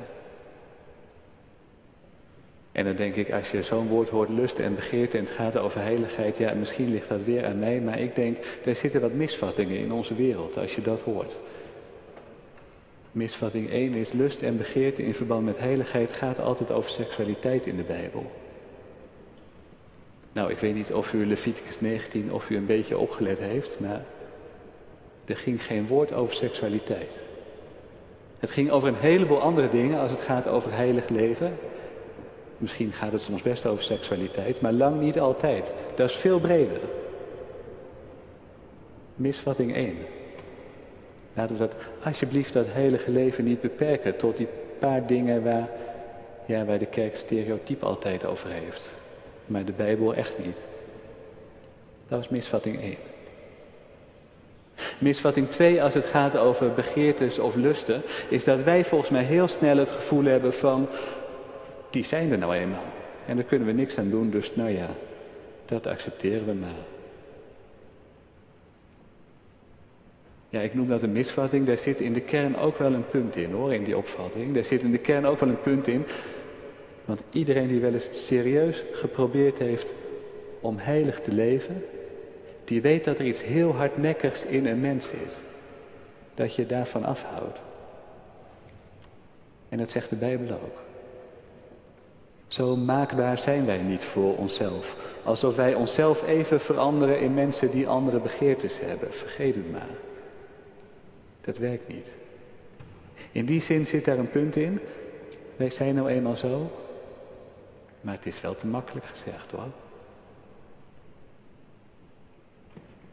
En 2.74 2.86
dan 2.86 2.96
denk 2.96 3.16
ik, 3.16 3.32
als 3.32 3.52
je 3.52 3.64
zo'n 3.64 3.88
woord 3.88 4.10
hoort, 4.10 4.30
lust 4.30 4.60
en 4.60 4.76
begeerte, 4.76 5.18
en 5.18 5.24
het 5.24 5.34
gaat 5.34 5.58
over 5.58 5.82
heiligheid, 5.82 6.38
ja, 6.38 6.54
misschien 6.54 6.92
ligt 6.92 7.10
dat 7.10 7.24
weer 7.24 7.46
aan 7.46 7.60
mij, 7.60 7.80
maar 7.80 8.00
ik 8.00 8.16
denk, 8.16 8.38
er 8.66 8.76
zitten 8.76 9.02
wat 9.02 9.14
misvattingen 9.14 9.78
in 9.78 9.92
onze 9.92 10.16
wereld 10.16 10.58
als 10.58 10.76
je 10.76 10.82
dat 10.82 11.02
hoort. 11.02 11.36
Misvatting 13.12 13.70
1 13.70 13.94
is 13.94 14.12
lust 14.12 14.42
en 14.42 14.58
begeerte 14.58 15.04
in 15.06 15.14
verband 15.14 15.46
met 15.46 15.58
heiligheid 15.58 16.16
gaat 16.16 16.40
altijd 16.40 16.72
over 16.72 16.90
seksualiteit 16.90 17.66
in 17.66 17.76
de 17.76 17.84
Bijbel. 17.84 18.32
Nou, 20.32 20.52
ik 20.52 20.58
weet 20.58 20.76
niet 20.76 20.94
of 20.94 21.14
u 21.14 21.26
Leviticus 21.26 21.80
19 21.80 22.32
of 22.32 22.50
u 22.50 22.56
een 22.56 22.66
beetje 22.66 22.98
opgelet 22.98 23.40
heeft, 23.40 23.80
maar 23.80 24.06
er 25.26 25.38
ging 25.38 25.64
geen 25.64 25.88
woord 25.88 26.14
over 26.14 26.36
seksualiteit. 26.36 27.12
Het 28.40 28.52
ging 28.52 28.72
over 28.72 28.88
een 28.88 28.96
heleboel 28.96 29.42
andere 29.42 29.70
dingen 29.70 30.00
als 30.00 30.12
het 30.12 30.22
gaat 30.22 30.48
over 30.48 30.74
heilig 30.74 31.10
leven. 31.10 31.58
Misschien 32.64 32.92
gaat 32.92 33.12
het 33.12 33.22
soms 33.22 33.42
best 33.42 33.66
over 33.66 33.84
seksualiteit, 33.84 34.62
maar 34.62 34.72
lang 34.72 35.02
niet 35.02 35.20
altijd. 35.20 35.74
Dat 35.96 36.10
is 36.10 36.16
veel 36.16 36.40
breder. 36.40 36.80
Misvatting 39.16 39.76
1. 39.76 39.98
Laten 41.34 41.56
we 41.56 41.62
dat 41.62 41.74
alsjeblieft 42.04 42.54
dat 42.54 42.66
heilige 42.70 43.12
leven 43.12 43.44
niet 43.44 43.62
beperken 43.62 44.18
tot 44.18 44.38
die 44.38 44.48
paar 44.80 45.06
dingen 45.06 45.44
waar, 45.44 45.70
ja, 46.46 46.66
waar 46.66 46.80
de 46.80 46.86
kerk 46.86 47.16
stereotyp 47.16 47.84
altijd 47.84 48.26
over 48.26 48.50
heeft. 48.50 48.90
Maar 49.46 49.66
de 49.66 49.72
Bijbel 49.72 50.14
echt 50.14 50.38
niet. 50.38 50.58
Dat 52.08 52.18
was 52.18 52.30
misvatting 52.30 52.82
1. 52.82 52.96
Misvatting 54.98 55.50
2 55.50 55.84
als 55.84 55.94
het 55.94 56.06
gaat 56.06 56.38
over 56.38 56.74
begeertes 56.74 57.40
of 57.40 57.56
lusten, 57.56 58.02
is 58.30 58.44
dat 58.44 58.64
wij 58.64 58.86
volgens 58.86 59.10
mij 59.10 59.24
heel 59.24 59.48
snel 59.48 59.78
het 59.78 59.92
gevoel 59.92 60.24
hebben 60.24 60.54
van, 60.54 60.88
die 61.94 62.04
zijn 62.04 62.32
er 62.32 62.38
nou 62.38 62.56
eenmaal. 62.56 62.84
En 63.26 63.36
daar 63.36 63.46
kunnen 63.46 63.68
we 63.68 63.74
niks 63.74 63.98
aan 63.98 64.10
doen, 64.10 64.30
dus 64.30 64.56
nou 64.56 64.70
ja, 64.70 64.90
dat 65.66 65.88
accepteren 65.88 66.46
we 66.46 66.54
maar. 66.54 66.86
Ja, 70.50 70.60
ik 70.60 70.74
noem 70.74 70.88
dat 70.88 71.02
een 71.02 71.12
misvatting. 71.12 71.66
Daar 71.66 71.78
zit 71.78 72.00
in 72.00 72.14
de 72.14 72.22
kern 72.22 72.58
ook 72.58 72.78
wel 72.78 72.94
een 72.94 73.08
punt 73.08 73.36
in 73.36 73.52
hoor, 73.52 73.74
in 73.74 73.84
die 73.84 73.98
opvatting. 73.98 74.54
Daar 74.54 74.64
zit 74.64 74.82
in 74.82 74.92
de 74.92 74.98
kern 74.98 75.26
ook 75.26 75.40
wel 75.40 75.50
een 75.50 75.62
punt 75.62 75.88
in. 75.88 76.06
Want 77.06 77.22
iedereen 77.32 77.68
die 77.68 77.80
wel 77.80 77.94
eens 77.94 78.10
serieus 78.12 78.84
geprobeerd 78.94 79.58
heeft 79.58 79.94
om 80.60 80.78
heilig 80.78 81.20
te 81.20 81.32
leven, 81.32 81.86
die 82.64 82.82
weet 82.82 83.06
dat 83.06 83.20
er 83.20 83.26
iets 83.26 83.44
heel 83.44 83.76
hardnekkigs 83.76 84.46
in 84.46 84.66
een 84.66 84.80
mens 84.80 85.08
is. 85.08 85.34
Dat 86.36 86.56
je 86.56 86.66
daarvan 86.66 87.04
afhoudt. 87.04 87.60
En 89.70 89.78
dat 89.78 89.92
zegt 89.92 90.10
de 90.10 90.16
Bijbel 90.16 90.56
ook. 90.56 90.93
Zo 92.54 92.76
maakbaar 92.76 93.38
zijn 93.38 93.66
wij 93.66 93.78
niet 93.78 94.04
voor 94.04 94.36
onszelf. 94.36 94.98
Alsof 95.24 95.56
wij 95.56 95.74
onszelf 95.74 96.28
even 96.28 96.60
veranderen 96.60 97.20
in 97.20 97.34
mensen 97.34 97.72
die 97.72 97.88
andere 97.88 98.20
begeertes 98.20 98.80
hebben. 98.80 99.14
Vergeet 99.14 99.56
het 99.56 99.72
maar. 99.72 99.96
Dat 101.42 101.58
werkt 101.58 101.88
niet. 101.88 102.08
In 103.32 103.46
die 103.46 103.62
zin 103.62 103.88
zit 103.88 104.06
daar 104.06 104.18
een 104.18 104.30
punt 104.30 104.56
in. 104.56 104.80
Wij 105.56 105.70
zijn 105.70 105.96
nou 105.96 106.10
eenmaal 106.10 106.36
zo. 106.36 106.72
Maar 108.02 108.14
het 108.14 108.26
is 108.26 108.42
wel 108.42 108.56
te 108.56 108.68
makkelijk 108.68 109.06
gezegd 109.06 109.52
hoor. 109.52 109.72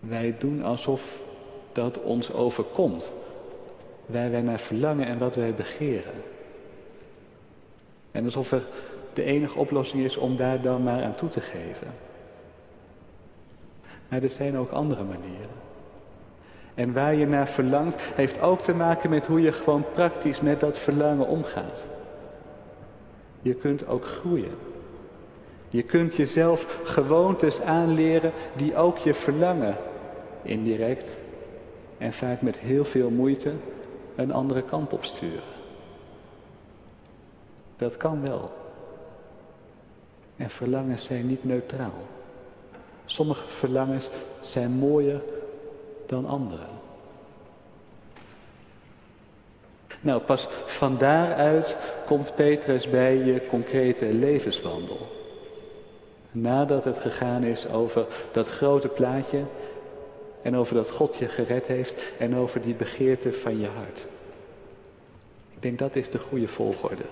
Wij 0.00 0.34
doen 0.38 0.62
alsof 0.62 1.20
dat 1.72 2.02
ons 2.02 2.32
overkomt. 2.32 3.12
Waar 4.06 4.30
wij 4.30 4.42
naar 4.42 4.60
verlangen 4.60 5.06
en 5.06 5.18
wat 5.18 5.34
wij 5.34 5.54
begeren. 5.54 6.22
En 8.10 8.24
alsof 8.24 8.52
er 8.52 8.66
de 9.20 9.26
enige 9.26 9.58
oplossing 9.58 10.04
is 10.04 10.16
om 10.16 10.36
daar 10.36 10.60
dan 10.60 10.82
maar 10.82 11.04
aan 11.04 11.14
toe 11.14 11.28
te 11.28 11.40
geven. 11.40 11.86
Maar 14.08 14.22
er 14.22 14.30
zijn 14.30 14.58
ook 14.58 14.70
andere 14.70 15.04
manieren. 15.04 15.58
En 16.74 16.92
waar 16.92 17.14
je 17.14 17.26
naar 17.26 17.48
verlangt, 17.48 18.00
heeft 18.00 18.40
ook 18.40 18.60
te 18.60 18.74
maken 18.74 19.10
met 19.10 19.26
hoe 19.26 19.40
je 19.40 19.52
gewoon 19.52 19.84
praktisch 19.92 20.40
met 20.40 20.60
dat 20.60 20.78
verlangen 20.78 21.26
omgaat. 21.26 21.86
Je 23.42 23.54
kunt 23.54 23.86
ook 23.86 24.04
groeien. 24.04 24.54
Je 25.68 25.82
kunt 25.82 26.14
jezelf 26.14 26.80
gewoontes 26.84 27.60
aanleren 27.60 28.32
die 28.56 28.76
ook 28.76 28.98
je 28.98 29.14
verlangen 29.14 29.76
indirect 30.42 31.16
en 31.98 32.12
vaak 32.12 32.42
met 32.42 32.58
heel 32.58 32.84
veel 32.84 33.10
moeite 33.10 33.52
een 34.16 34.32
andere 34.32 34.62
kant 34.62 34.92
op 34.92 35.04
sturen. 35.04 35.48
Dat 37.76 37.96
kan 37.96 38.22
wel. 38.22 38.50
En 40.40 40.50
verlangens 40.50 41.04
zijn 41.04 41.26
niet 41.26 41.44
neutraal. 41.44 42.02
Sommige 43.04 43.48
verlangens 43.48 44.08
zijn 44.40 44.70
mooier 44.70 45.22
dan 46.06 46.26
andere. 46.26 46.64
Nou, 50.00 50.20
pas 50.20 50.48
van 50.64 50.98
daaruit 50.98 51.76
komt 52.06 52.32
Petrus 52.36 52.90
bij 52.90 53.16
je 53.16 53.46
concrete 53.46 54.04
levenswandel. 54.04 55.06
Nadat 56.30 56.84
het 56.84 56.98
gegaan 56.98 57.44
is 57.44 57.68
over 57.68 58.06
dat 58.32 58.48
grote 58.48 58.88
plaatje 58.88 59.42
en 60.42 60.56
over 60.56 60.74
dat 60.74 60.90
God 60.90 61.16
je 61.16 61.28
gered 61.28 61.66
heeft 61.66 61.96
en 62.18 62.36
over 62.36 62.60
die 62.60 62.74
begeerte 62.74 63.32
van 63.32 63.60
je 63.60 63.66
hart. 63.66 64.06
Ik 65.54 65.62
denk 65.62 65.78
dat 65.78 65.96
is 65.96 66.10
de 66.10 66.18
goede 66.18 66.48
volgorde. 66.48 67.04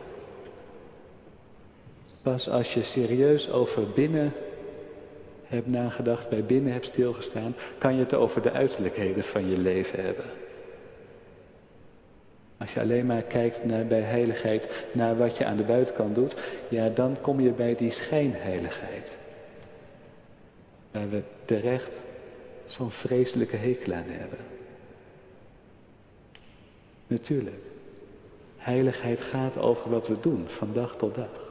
Pas 2.22 2.50
als 2.50 2.75
je 2.75 2.82
serieus 2.82 3.50
over 3.50 3.90
binnen 3.90 4.32
hebt 5.44 5.66
nagedacht, 5.66 6.28
bij 6.28 6.44
binnen 6.44 6.72
hebt 6.72 6.87
stilgestaan, 6.87 7.54
kan 7.78 7.94
je 7.94 8.00
het 8.00 8.14
over 8.14 8.42
de 8.42 8.52
uiterlijkheden 8.52 9.25
van 9.25 9.48
je 9.48 9.58
leven 9.58 10.04
hebben. 10.04 10.25
Als 12.58 12.75
je 12.75 12.80
alleen 12.80 13.06
maar 13.06 13.22
kijkt 13.22 13.64
naar, 13.64 13.87
bij 13.87 14.00
heiligheid 14.00 14.87
naar 14.92 15.16
wat 15.16 15.37
je 15.37 15.44
aan 15.44 15.56
de 15.56 15.62
buitenkant 15.62 16.14
doet, 16.14 16.34
ja, 16.68 16.88
dan 16.88 17.16
kom 17.20 17.40
je 17.40 17.50
bij 17.50 17.75
die 17.75 17.90
schijnheiligheid. 17.90 19.16
Waar 20.90 21.10
we 21.10 21.22
terecht 21.44 22.00
zo'n 22.66 22.90
vreselijke 22.90 23.57
hekel 23.57 23.92
aan 23.92 24.04
hebben. 24.07 24.38
Natuurlijk, 27.07 27.62
heiligheid 28.57 29.20
gaat 29.20 29.59
over 29.59 29.90
wat 29.90 30.09
we 30.09 30.20
doen, 30.20 30.44
van 30.46 30.72
dag 30.72 30.96
tot 30.96 31.14
dag. 31.14 31.47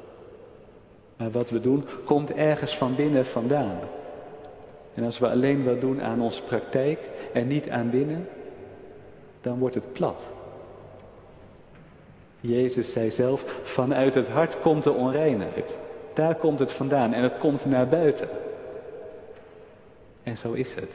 Maar 1.17 1.31
wat 1.31 1.49
we 1.49 1.61
doen 1.61 1.85
komt 2.05 2.33
ergens 2.33 2.77
van 2.77 2.95
binnen 2.95 3.25
vandaan. 3.25 3.79
En 4.93 5.03
als 5.03 5.19
we 5.19 5.29
alleen 5.29 5.63
wat 5.63 5.81
doen 5.81 6.01
aan 6.01 6.21
onze 6.21 6.43
praktijk 6.43 7.09
en 7.33 7.47
niet 7.47 7.69
aan 7.69 7.89
binnen, 7.89 8.27
dan 9.41 9.59
wordt 9.59 9.75
het 9.75 9.91
plat. 9.91 10.25
Jezus 12.39 12.91
zei 12.91 13.11
zelf, 13.11 13.41
vanuit 13.63 14.13
het 14.13 14.27
hart 14.27 14.61
komt 14.61 14.83
de 14.83 14.91
onreinheid. 14.91 15.77
Daar 16.13 16.35
komt 16.35 16.59
het 16.59 16.71
vandaan 16.71 17.13
en 17.13 17.23
het 17.23 17.37
komt 17.37 17.65
naar 17.65 17.87
buiten. 17.87 18.29
En 20.23 20.37
zo 20.37 20.51
is 20.51 20.73
het. 20.73 20.91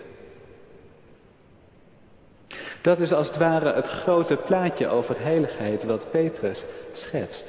Dat 2.83 3.01
is 3.01 3.13
als 3.13 3.27
het 3.27 3.37
ware 3.37 3.73
het 3.73 3.87
grote 3.87 4.37
plaatje 4.37 4.89
over 4.89 5.21
heiligheid 5.21 5.85
wat 5.85 6.11
Petrus 6.11 6.65
schetst. 6.93 7.47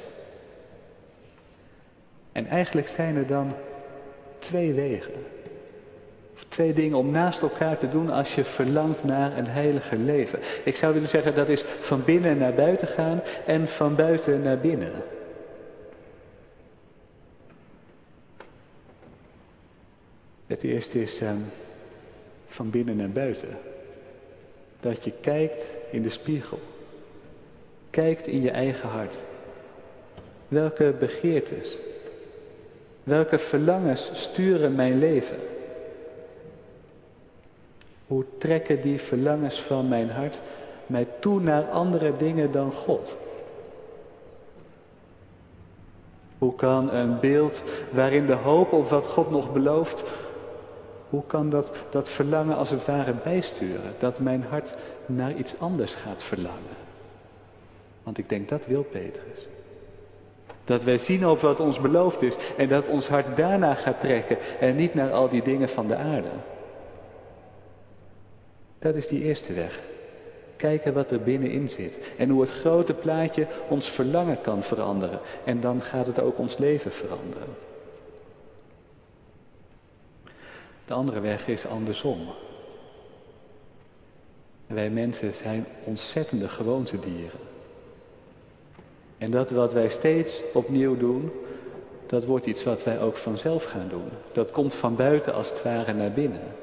En 2.34 2.46
eigenlijk 2.46 2.88
zijn 2.88 3.16
er 3.16 3.26
dan 3.26 3.52
twee 4.38 4.72
wegen. 4.72 5.14
Of 6.34 6.44
twee 6.48 6.72
dingen 6.72 6.98
om 6.98 7.10
naast 7.10 7.42
elkaar 7.42 7.76
te 7.76 7.88
doen 7.88 8.10
als 8.10 8.34
je 8.34 8.44
verlangt 8.44 9.04
naar 9.04 9.38
een 9.38 9.46
heilige 9.46 9.96
leven. 9.96 10.38
Ik 10.64 10.76
zou 10.76 10.94
willen 10.94 11.08
zeggen 11.08 11.34
dat 11.34 11.48
is 11.48 11.64
van 11.80 12.04
binnen 12.04 12.38
naar 12.38 12.54
buiten 12.54 12.88
gaan 12.88 13.22
en 13.46 13.68
van 13.68 13.96
buiten 13.96 14.42
naar 14.42 14.58
binnen. 14.58 14.92
Het 20.46 20.62
eerste 20.62 21.02
is 21.02 21.20
um, 21.20 21.44
van 22.46 22.70
binnen 22.70 22.96
naar 22.96 23.10
buiten. 23.10 23.58
Dat 24.80 25.04
je 25.04 25.12
kijkt 25.20 25.64
in 25.90 26.02
de 26.02 26.10
spiegel. 26.10 26.60
Kijkt 27.90 28.26
in 28.26 28.42
je 28.42 28.50
eigen 28.50 28.88
hart. 28.88 29.16
Welke 30.48 30.94
begeertes, 30.98 31.78
welke 33.04 33.38
verlangens 33.38 34.10
sturen 34.12 34.74
mijn 34.74 34.98
leven? 34.98 35.38
Hoe 38.06 38.24
trekken 38.38 38.80
die 38.80 39.00
verlangens 39.00 39.60
van 39.62 39.88
mijn 39.88 40.10
hart 40.10 40.40
mij 40.86 41.06
toe 41.18 41.40
naar 41.40 41.70
andere 41.70 42.16
dingen 42.16 42.52
dan 42.52 42.72
God? 42.72 43.16
Hoe 46.38 46.54
kan 46.54 46.92
een 46.92 47.20
beeld 47.20 47.62
waarin 47.90 48.26
de 48.26 48.32
hoop 48.32 48.72
op 48.72 48.88
wat 48.88 49.06
God 49.06 49.30
nog 49.30 49.52
belooft, 49.52 50.04
hoe 51.08 51.22
kan 51.26 51.50
dat, 51.50 51.72
dat 51.90 52.08
verlangen 52.08 52.56
als 52.56 52.70
het 52.70 52.84
ware 52.84 53.14
bijsturen? 53.24 53.92
Dat 53.98 54.20
mijn 54.20 54.44
hart 54.48 54.74
naar 55.06 55.34
iets 55.34 55.58
anders 55.58 55.94
gaat 55.94 56.22
verlangen. 56.22 56.76
Want 58.02 58.18
ik 58.18 58.28
denk 58.28 58.48
dat 58.48 58.66
wil 58.66 58.82
Petrus. 58.82 59.48
Dat 60.64 60.84
wij 60.84 60.98
zien 60.98 61.26
op 61.26 61.40
wat 61.40 61.60
ons 61.60 61.80
beloofd 61.80 62.22
is 62.22 62.34
en 62.56 62.68
dat 62.68 62.88
ons 62.88 63.08
hart 63.08 63.36
daarna 63.36 63.74
gaat 63.74 64.00
trekken 64.00 64.38
en 64.60 64.76
niet 64.76 64.94
naar 64.94 65.12
al 65.12 65.28
die 65.28 65.42
dingen 65.42 65.68
van 65.68 65.88
de 65.88 65.96
aarde. 65.96 66.30
Dat 68.78 68.94
is 68.94 69.06
die 69.06 69.22
eerste 69.22 69.52
weg. 69.52 69.80
Kijken 70.56 70.94
wat 70.94 71.10
er 71.10 71.20
binnenin 71.20 71.70
zit 71.70 71.98
en 72.18 72.28
hoe 72.28 72.40
het 72.40 72.50
grote 72.50 72.94
plaatje 72.94 73.46
ons 73.68 73.90
verlangen 73.90 74.40
kan 74.40 74.62
veranderen. 74.62 75.20
En 75.44 75.60
dan 75.60 75.82
gaat 75.82 76.06
het 76.06 76.20
ook 76.20 76.38
ons 76.38 76.56
leven 76.56 76.92
veranderen. 76.92 77.48
De 80.86 80.94
andere 80.94 81.20
weg 81.20 81.48
is 81.48 81.66
andersom. 81.66 82.20
Wij 84.66 84.90
mensen 84.90 85.32
zijn 85.32 85.66
ontzettende 85.84 86.48
gewoontedieren. 86.48 87.53
En 89.24 89.30
dat 89.30 89.50
wat 89.50 89.72
wij 89.72 89.88
steeds 89.88 90.40
opnieuw 90.52 90.96
doen, 90.96 91.30
dat 92.06 92.24
wordt 92.24 92.46
iets 92.46 92.64
wat 92.64 92.84
wij 92.84 93.00
ook 93.00 93.16
vanzelf 93.16 93.64
gaan 93.64 93.88
doen. 93.88 94.08
Dat 94.32 94.50
komt 94.50 94.74
van 94.74 94.96
buiten 94.96 95.34
als 95.34 95.50
het 95.50 95.62
ware 95.62 95.92
naar 95.92 96.12
binnen. 96.12 96.54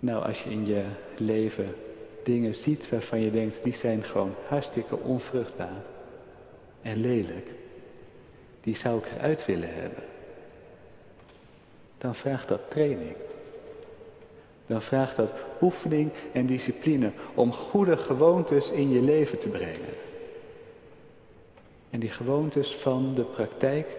Nou, 0.00 0.24
als 0.24 0.42
je 0.42 0.50
in 0.50 0.66
je 0.66 0.84
leven 1.16 1.74
dingen 2.22 2.54
ziet 2.54 2.88
waarvan 2.88 3.20
je 3.20 3.30
denkt, 3.30 3.62
die 3.62 3.74
zijn 3.74 4.04
gewoon 4.04 4.34
hartstikke 4.48 4.98
onvruchtbaar 4.98 5.82
en 6.82 7.00
lelijk, 7.00 7.50
die 8.60 8.76
zou 8.76 8.98
ik 8.98 9.10
eruit 9.16 9.44
willen 9.44 9.74
hebben. 9.74 10.02
Dan 11.98 12.14
vraagt 12.14 12.48
dat 12.48 12.70
training. 12.70 13.16
Dan 14.66 14.82
vraagt 14.82 15.16
dat 15.16 15.32
oefening 15.60 16.10
en 16.32 16.46
discipline 16.46 17.10
om 17.34 17.52
goede 17.52 17.96
gewoontes 17.96 18.70
in 18.70 18.90
je 18.90 19.02
leven 19.02 19.38
te 19.38 19.48
brengen. 19.48 19.94
En 21.90 22.00
die 22.00 22.10
gewoontes 22.10 22.74
van 22.74 23.14
de 23.14 23.22
praktijk 23.22 23.96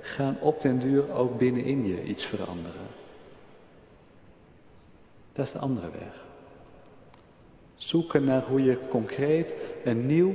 gaan 0.00 0.36
op 0.40 0.60
den 0.60 0.78
duur 0.78 1.12
ook 1.12 1.38
binnenin 1.38 1.86
je 1.86 2.02
iets 2.02 2.24
veranderen. 2.24 2.86
Dat 5.32 5.46
is 5.46 5.52
de 5.52 5.58
andere 5.58 5.90
weg. 5.90 6.24
Zoeken 7.74 8.24
naar 8.24 8.42
hoe 8.42 8.62
je 8.62 8.78
concreet 8.88 9.54
een 9.84 10.06
nieuw 10.06 10.34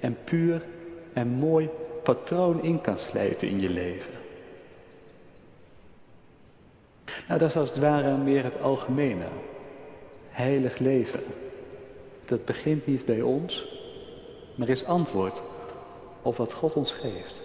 en 0.00 0.16
puur 0.24 0.62
en 1.12 1.28
mooi 1.28 1.68
patroon 2.02 2.62
in 2.62 2.80
kan 2.80 2.98
slijten 2.98 3.48
in 3.48 3.60
je 3.60 3.70
leven. 3.70 4.19
Nou, 7.30 7.42
dat 7.42 7.50
is 7.50 7.56
als 7.56 7.68
het 7.68 7.78
ware 7.78 8.16
meer 8.16 8.44
het 8.44 8.60
algemene. 8.60 9.24
Heilig 10.28 10.78
leven. 10.78 11.20
Dat 12.24 12.44
begint 12.44 12.86
niet 12.86 13.04
bij 13.04 13.20
ons, 13.20 13.66
maar 14.54 14.68
is 14.68 14.84
antwoord 14.84 15.42
op 16.22 16.36
wat 16.36 16.52
God 16.52 16.74
ons 16.74 16.92
geeft. 16.92 17.42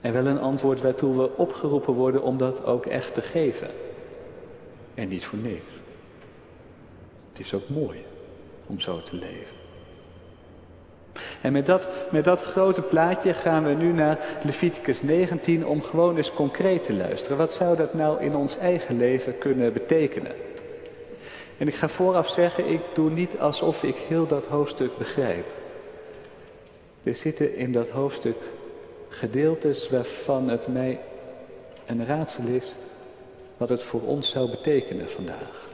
En 0.00 0.12
wel 0.12 0.26
een 0.26 0.40
antwoord 0.40 0.80
waartoe 0.80 1.16
we 1.16 1.36
opgeroepen 1.36 1.94
worden 1.94 2.22
om 2.22 2.38
dat 2.38 2.64
ook 2.64 2.86
echt 2.86 3.14
te 3.14 3.22
geven. 3.22 3.70
En 4.94 5.08
niet 5.08 5.24
voor 5.24 5.38
niks. 5.38 5.72
Het 7.28 7.40
is 7.40 7.54
ook 7.54 7.68
mooi 7.68 8.04
om 8.66 8.80
zo 8.80 9.00
te 9.00 9.16
leven. 9.16 9.65
En 11.46 11.52
met 11.52 11.66
dat, 11.66 11.88
met 12.10 12.24
dat 12.24 12.40
grote 12.40 12.82
plaatje 12.82 13.34
gaan 13.34 13.64
we 13.64 13.72
nu 13.72 13.92
naar 13.92 14.38
Leviticus 14.42 15.02
19 15.02 15.66
om 15.66 15.82
gewoon 15.82 16.16
eens 16.16 16.32
concreet 16.32 16.84
te 16.84 16.94
luisteren. 16.94 17.36
Wat 17.36 17.52
zou 17.52 17.76
dat 17.76 17.94
nou 17.94 18.22
in 18.22 18.36
ons 18.36 18.58
eigen 18.58 18.96
leven 18.96 19.38
kunnen 19.38 19.72
betekenen? 19.72 20.32
En 21.58 21.68
ik 21.68 21.74
ga 21.74 21.88
vooraf 21.88 22.28
zeggen, 22.28 22.68
ik 22.68 22.80
doe 22.94 23.10
niet 23.10 23.38
alsof 23.38 23.82
ik 23.82 23.96
heel 23.96 24.26
dat 24.26 24.46
hoofdstuk 24.46 24.98
begrijp. 24.98 25.46
Er 27.02 27.14
zitten 27.14 27.56
in 27.56 27.72
dat 27.72 27.88
hoofdstuk 27.88 28.36
gedeeltes 29.08 29.88
waarvan 29.88 30.48
het 30.48 30.68
mij 30.68 31.00
een 31.86 32.06
raadsel 32.06 32.46
is 32.46 32.74
wat 33.56 33.68
het 33.68 33.82
voor 33.82 34.02
ons 34.02 34.30
zou 34.30 34.50
betekenen 34.50 35.10
vandaag. 35.10 35.68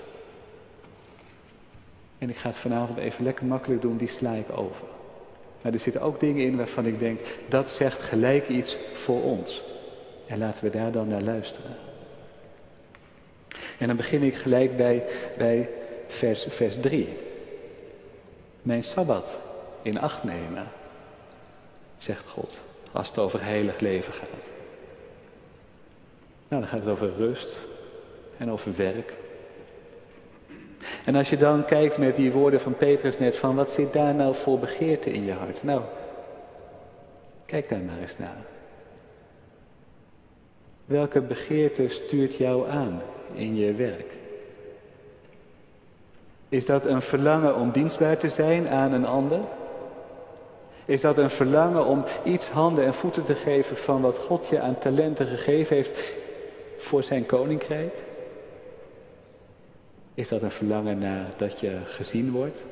En 2.18 2.28
ik 2.28 2.37
ga 2.37 2.48
het 2.48 2.56
vanavond 2.56 2.98
even 2.98 3.24
lekker 3.24 3.46
makkelijk 3.46 3.82
doen, 3.82 3.96
die 3.96 4.08
sla 4.08 4.32
ik 4.32 4.58
over. 4.58 4.87
Maar 5.62 5.72
er 5.72 5.79
zitten 5.79 6.03
ook 6.03 6.20
dingen 6.20 6.46
in 6.46 6.57
waarvan 6.57 6.87
ik 6.87 6.98
denk, 6.98 7.20
dat 7.48 7.70
zegt 7.70 8.03
gelijk 8.03 8.48
iets 8.48 8.77
voor 8.92 9.22
ons. 9.22 9.62
En 10.27 10.38
laten 10.38 10.64
we 10.64 10.70
daar 10.70 10.92
dan 10.92 11.09
naar 11.09 11.22
luisteren. 11.22 11.77
En 13.79 13.87
dan 13.87 13.96
begin 13.96 14.22
ik 14.22 14.35
gelijk 14.35 14.77
bij, 14.77 15.05
bij 15.38 15.70
vers, 16.07 16.46
vers 16.48 16.81
3. 16.81 17.09
Mijn 18.62 18.85
sabbat 18.85 19.38
in 19.83 20.01
acht 20.01 20.25
nemen, 20.25 20.68
zegt 21.96 22.29
God, 22.29 22.61
als 22.92 23.09
het 23.09 23.18
over 23.18 23.44
heilig 23.44 23.81
leven 23.81 24.12
gaat. 24.12 24.51
Nou, 26.48 26.62
dan 26.62 26.66
gaat 26.66 26.81
het 26.81 26.88
over 26.88 27.12
rust 27.16 27.59
en 28.37 28.51
over 28.51 28.77
werk. 28.77 29.12
En 31.05 31.14
als 31.14 31.31
je 31.31 31.37
dan 31.37 31.64
kijkt 31.64 31.99
met 31.99 32.16
die 32.16 32.33
woorden 32.33 32.61
van 32.61 32.77
Petrus 32.77 33.18
net 33.18 33.37
van 33.37 33.55
wat 33.57 33.71
zit 33.71 33.92
daar 33.92 34.14
nou 34.14 34.35
voor 34.35 34.59
begeerte 34.59 35.11
in 35.12 35.25
je 35.25 35.33
hart? 35.33 35.62
Nou, 35.62 35.81
kijk 37.47 37.68
daar 37.68 37.81
maar 37.81 37.99
eens 38.01 38.18
naar. 38.18 38.45
Welke 40.85 41.21
begeerte 41.21 41.88
stuurt 41.88 42.37
jou 42.37 42.71
aan 42.71 43.03
in 43.35 43.57
je 43.57 43.75
werk? 43.75 44.12
Is 46.49 46.66
dat 46.66 46.87
een 46.87 47.03
verlangen 47.03 47.57
om 47.57 47.71
dienstbaar 47.71 48.16
te 48.16 48.31
zijn 48.31 48.68
aan 48.68 48.92
een 48.92 49.07
ander? 49.07 49.40
Is 50.85 51.01
dat 51.01 51.16
een 51.16 51.31
verlangen 51.31 51.87
om 51.87 52.05
iets 52.25 52.49
handen 52.49 52.85
en 52.85 52.95
voeten 52.95 53.25
te 53.25 53.35
geven 53.35 53.77
van 53.77 54.01
wat 54.01 54.18
God 54.18 54.49
je 54.49 54.61
aan 54.61 54.79
talenten 54.79 55.27
gegeven 55.27 55.77
heeft 55.77 56.01
voor 56.79 57.03
zijn 57.03 57.27
koninkrijk? 57.27 57.95
Is 60.14 60.29
dat 60.29 60.42
een 60.42 60.51
verlangen 60.51 60.98
naar 60.98 61.27
dat 61.37 61.61
je 61.61 61.79
gezien 61.85 62.31
wordt? 62.31 62.62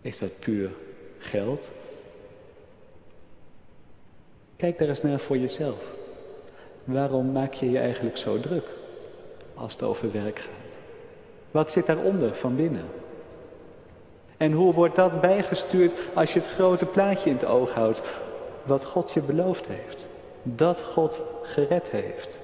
Is 0.00 0.18
dat 0.18 0.38
puur 0.38 0.70
geld? 1.18 1.68
Kijk 4.56 4.78
daar 4.78 4.88
eens 4.88 5.02
naar 5.02 5.18
voor 5.18 5.38
jezelf. 5.38 5.92
Waarom 6.84 7.32
maak 7.32 7.52
je 7.52 7.70
je 7.70 7.78
eigenlijk 7.78 8.16
zo 8.16 8.40
druk 8.40 8.66
als 9.54 9.72
het 9.72 9.82
over 9.82 10.12
werk 10.12 10.38
gaat? 10.38 10.78
Wat 11.50 11.70
zit 11.70 11.86
daaronder 11.86 12.34
van 12.34 12.56
binnen? 12.56 12.84
En 14.36 14.52
hoe 14.52 14.72
wordt 14.72 14.96
dat 14.96 15.20
bijgestuurd 15.20 15.92
als 16.14 16.32
je 16.32 16.40
het 16.40 16.48
grote 16.48 16.86
plaatje 16.86 17.30
in 17.30 17.36
het 17.36 17.44
oog 17.44 17.74
houdt? 17.74 18.02
Wat 18.62 18.84
God 18.84 19.12
je 19.12 19.20
beloofd 19.20 19.66
heeft. 19.66 20.06
Dat 20.42 20.82
God 20.82 21.22
gered 21.42 21.88
heeft. 21.88 22.38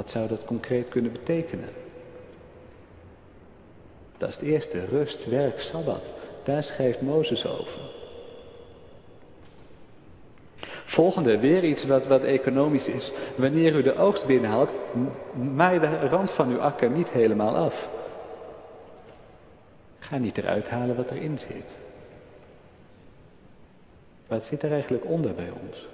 Wat 0.00 0.10
zou 0.10 0.28
dat 0.28 0.44
concreet 0.44 0.88
kunnen 0.88 1.12
betekenen? 1.12 1.68
Dat 4.18 4.28
is 4.28 4.34
het 4.34 4.44
eerste. 4.44 4.84
Rust, 4.84 5.26
werk, 5.28 5.60
sabbat. 5.60 6.10
Daar 6.44 6.62
schrijft 6.62 7.00
Mozes 7.00 7.46
over. 7.46 7.80
Volgende, 10.84 11.38
weer 11.38 11.64
iets 11.64 11.84
wat, 11.86 12.06
wat 12.06 12.22
economisch 12.22 12.86
is. 12.86 13.12
Wanneer 13.36 13.74
u 13.74 13.82
de 13.82 13.96
oogst 13.96 14.26
binnenhaalt, 14.26 14.72
maai 15.54 15.78
de 15.78 16.08
rand 16.08 16.30
van 16.30 16.50
uw 16.50 16.60
akker 16.60 16.90
niet 16.90 17.10
helemaal 17.10 17.56
af. 17.56 17.90
Ga 19.98 20.16
niet 20.16 20.38
eruit 20.38 20.68
halen 20.68 20.96
wat 20.96 21.10
erin 21.10 21.38
zit. 21.38 21.70
Wat 24.26 24.44
zit 24.44 24.62
er 24.62 24.72
eigenlijk 24.72 25.04
onder 25.04 25.34
bij 25.34 25.50
ons? 25.66 25.86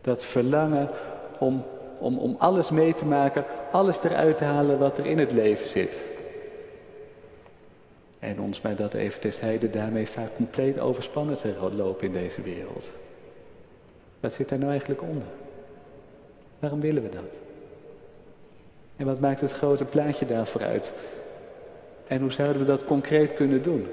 Dat 0.00 0.24
verlangen 0.24 0.88
om, 1.38 1.64
om, 1.98 2.18
om 2.18 2.36
alles 2.38 2.70
mee 2.70 2.94
te 2.94 3.04
maken, 3.04 3.44
alles 3.72 4.02
eruit 4.02 4.36
te 4.36 4.44
halen 4.44 4.78
wat 4.78 4.98
er 4.98 5.06
in 5.06 5.18
het 5.18 5.32
leven 5.32 5.68
zit. 5.68 6.02
En 8.18 8.40
ons 8.40 8.60
bij 8.60 8.74
dat 8.74 8.94
even 8.94 9.20
terzijde 9.20 9.70
daarmee 9.70 10.08
vaak 10.08 10.36
compleet 10.36 10.78
overspannen 10.78 11.36
te 11.36 11.70
lopen 11.76 12.06
in 12.06 12.12
deze 12.12 12.42
wereld. 12.42 12.90
Wat 14.20 14.32
zit 14.32 14.48
daar 14.48 14.58
nou 14.58 14.70
eigenlijk 14.70 15.02
onder? 15.02 15.26
Waarom 16.58 16.80
willen 16.80 17.02
we 17.02 17.08
dat? 17.08 17.36
En 18.96 19.06
wat 19.06 19.20
maakt 19.20 19.40
het 19.40 19.52
grote 19.52 19.84
plaatje 19.84 20.26
daarvoor 20.26 20.62
uit? 20.62 20.92
En 22.06 22.20
hoe 22.20 22.32
zouden 22.32 22.58
we 22.58 22.66
dat 22.66 22.84
concreet 22.84 23.34
kunnen 23.34 23.62
doen? 23.62 23.86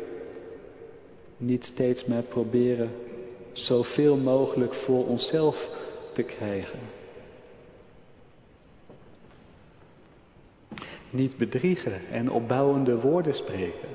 Niet 1.37 1.65
steeds 1.65 2.05
maar 2.05 2.21
proberen 2.21 2.89
zoveel 3.53 4.15
mogelijk 4.15 4.73
voor 4.73 5.07
onszelf 5.07 5.69
te 6.13 6.23
krijgen. 6.23 6.79
Niet 11.11 11.37
bedriegen 11.37 12.01
en 12.11 12.31
opbouwende 12.31 12.99
woorden 12.99 13.33
spreken. 13.33 13.89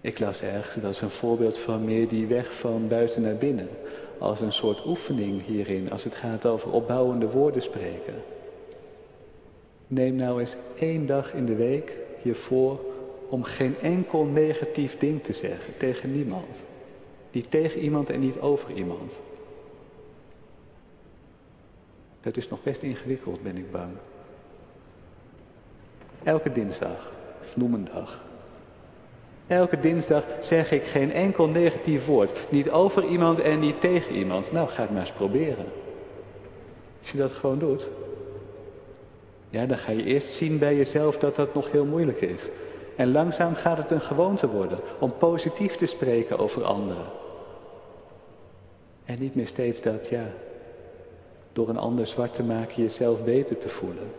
Ik 0.00 0.18
las 0.18 0.42
ergens, 0.42 0.82
dat 0.82 0.90
is 0.90 1.00
een 1.00 1.10
voorbeeld 1.10 1.58
van 1.58 1.84
meer 1.84 2.08
die 2.08 2.26
weg 2.26 2.54
van 2.54 2.88
buiten 2.88 3.22
naar 3.22 3.36
binnen. 3.36 3.68
Als 4.18 4.40
een 4.40 4.52
soort 4.52 4.86
oefening 4.86 5.44
hierin, 5.46 5.90
als 5.90 6.04
het 6.04 6.14
gaat 6.14 6.46
over 6.46 6.70
opbouwende 6.72 7.30
woorden 7.30 7.62
spreken. 7.62 8.14
Neem 9.86 10.14
nou 10.14 10.40
eens 10.40 10.56
één 10.78 11.06
dag 11.06 11.34
in 11.34 11.46
de 11.46 11.56
week 11.56 11.96
hiervoor 12.22 12.80
om 13.28 13.42
geen 13.42 13.74
enkel 13.82 14.24
negatief 14.24 14.98
ding 14.98 15.22
te 15.22 15.32
zeggen 15.32 15.76
tegen 15.76 16.12
niemand. 16.12 16.62
Niet 17.30 17.50
tegen 17.50 17.80
iemand 17.80 18.10
en 18.10 18.20
niet 18.20 18.40
over 18.40 18.74
iemand. 18.74 19.18
Dat 22.22 22.36
is 22.36 22.48
nog 22.48 22.62
best 22.62 22.82
ingewikkeld, 22.82 23.42
ben 23.42 23.56
ik 23.56 23.70
bang. 23.70 23.92
Elke 26.22 26.52
dinsdag, 26.52 27.12
of 27.42 27.56
noem 27.56 27.74
een 27.74 27.84
dag, 27.84 28.22
Elke 29.52 29.80
dinsdag 29.80 30.26
zeg 30.40 30.72
ik 30.72 30.82
geen 30.82 31.12
enkel 31.12 31.48
negatief 31.48 32.06
woord. 32.06 32.46
Niet 32.48 32.70
over 32.70 33.04
iemand 33.04 33.40
en 33.40 33.58
niet 33.58 33.80
tegen 33.80 34.14
iemand. 34.14 34.52
Nou, 34.52 34.68
ga 34.68 34.82
het 34.82 34.90
maar 34.90 35.00
eens 35.00 35.12
proberen. 35.12 35.64
Als 37.00 37.10
je 37.10 37.18
dat 37.18 37.32
gewoon 37.32 37.58
doet. 37.58 37.84
Ja, 39.50 39.66
dan 39.66 39.78
ga 39.78 39.92
je 39.92 40.04
eerst 40.04 40.32
zien 40.32 40.58
bij 40.58 40.76
jezelf 40.76 41.18
dat 41.18 41.36
dat 41.36 41.54
nog 41.54 41.70
heel 41.70 41.84
moeilijk 41.84 42.20
is. 42.20 42.40
En 42.96 43.12
langzaam 43.12 43.54
gaat 43.54 43.78
het 43.78 43.90
een 43.90 44.00
gewoonte 44.00 44.48
worden 44.48 44.78
om 44.98 45.16
positief 45.18 45.76
te 45.76 45.86
spreken 45.86 46.38
over 46.38 46.64
anderen. 46.64 47.06
En 49.04 49.18
niet 49.18 49.34
meer 49.34 49.46
steeds 49.46 49.82
dat, 49.82 50.08
ja, 50.08 50.26
door 51.52 51.68
een 51.68 51.78
ander 51.78 52.06
zwart 52.06 52.34
te 52.34 52.42
maken 52.42 52.82
jezelf 52.82 53.24
beter 53.24 53.58
te 53.58 53.68
voelen. 53.68 54.10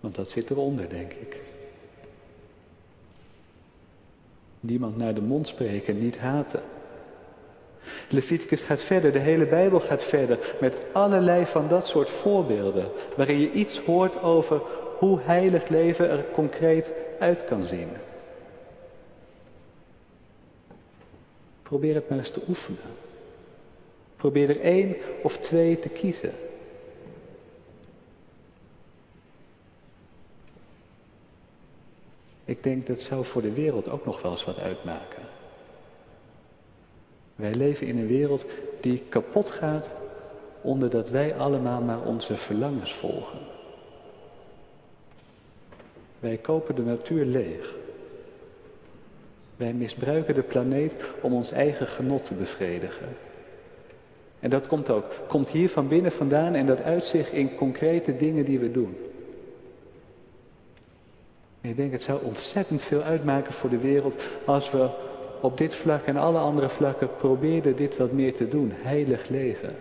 Want 0.00 0.14
dat 0.14 0.30
zit 0.30 0.50
eronder, 0.50 0.88
denk 0.88 1.12
ik. 1.12 1.40
Niemand 4.60 4.96
naar 4.96 5.14
de 5.14 5.22
mond 5.22 5.48
spreken, 5.48 5.98
niet 5.98 6.18
haten. 6.18 6.62
Leviticus 8.08 8.62
gaat 8.62 8.80
verder, 8.80 9.12
de 9.12 9.18
hele 9.18 9.46
Bijbel 9.46 9.80
gaat 9.80 10.02
verder 10.02 10.56
met 10.60 10.76
allerlei 10.92 11.46
van 11.46 11.68
dat 11.68 11.86
soort 11.86 12.10
voorbeelden, 12.10 12.88
waarin 13.16 13.40
je 13.40 13.52
iets 13.52 13.78
hoort 13.78 14.22
over 14.22 14.60
hoe 14.98 15.18
heilig 15.20 15.68
leven 15.68 16.10
er 16.10 16.24
concreet 16.32 16.92
uit 17.18 17.44
kan 17.44 17.66
zien. 17.66 17.88
Probeer 21.62 21.94
het 21.94 22.08
maar 22.08 22.18
eens 22.18 22.30
te 22.30 22.42
oefenen. 22.48 22.78
Probeer 24.20 24.48
er 24.48 24.60
één 24.60 24.96
of 25.22 25.38
twee 25.38 25.78
te 25.78 25.88
kiezen. 25.88 26.32
Ik 32.44 32.62
denk 32.62 32.86
dat 32.86 33.00
zou 33.00 33.24
voor 33.24 33.42
de 33.42 33.52
wereld 33.52 33.88
ook 33.88 34.04
nog 34.04 34.22
wel 34.22 34.30
eens 34.30 34.44
wat 34.44 34.58
uitmaken. 34.58 35.22
Wij 37.34 37.54
leven 37.54 37.86
in 37.86 37.98
een 37.98 38.06
wereld 38.06 38.44
die 38.80 39.02
kapot 39.08 39.50
gaat 39.50 39.90
omdat 40.60 41.10
wij 41.10 41.36
allemaal 41.36 41.80
maar 41.80 42.02
onze 42.02 42.36
verlangens 42.36 42.94
volgen. 42.94 43.38
Wij 46.18 46.36
kopen 46.36 46.74
de 46.74 46.82
natuur 46.82 47.24
leeg. 47.24 47.74
Wij 49.56 49.72
misbruiken 49.72 50.34
de 50.34 50.42
planeet 50.42 50.96
om 51.20 51.32
ons 51.32 51.52
eigen 51.52 51.86
genot 51.86 52.24
te 52.24 52.34
bevredigen. 52.34 53.16
En 54.40 54.50
dat 54.50 54.66
komt 54.66 54.90
ook, 54.90 55.04
komt 55.28 55.48
hier 55.48 55.68
van 55.68 55.88
binnen 55.88 56.12
vandaan 56.12 56.54
en 56.54 56.66
dat 56.66 56.82
uitzicht 56.82 57.32
in 57.32 57.54
concrete 57.54 58.16
dingen 58.16 58.44
die 58.44 58.58
we 58.58 58.70
doen. 58.70 58.96
En 61.60 61.70
ik 61.70 61.76
denk 61.76 61.92
het 61.92 62.02
zou 62.02 62.24
ontzettend 62.24 62.82
veel 62.82 63.02
uitmaken 63.02 63.52
voor 63.52 63.70
de 63.70 63.78
wereld 63.78 64.16
als 64.44 64.70
we 64.70 64.90
op 65.40 65.58
dit 65.58 65.74
vlak 65.74 66.04
en 66.04 66.16
alle 66.16 66.38
andere 66.38 66.68
vlakken 66.68 67.16
probeerden 67.16 67.76
dit 67.76 67.96
wat 67.96 68.12
meer 68.12 68.34
te 68.34 68.48
doen. 68.48 68.72
Heilig 68.74 69.28
leven. 69.28 69.76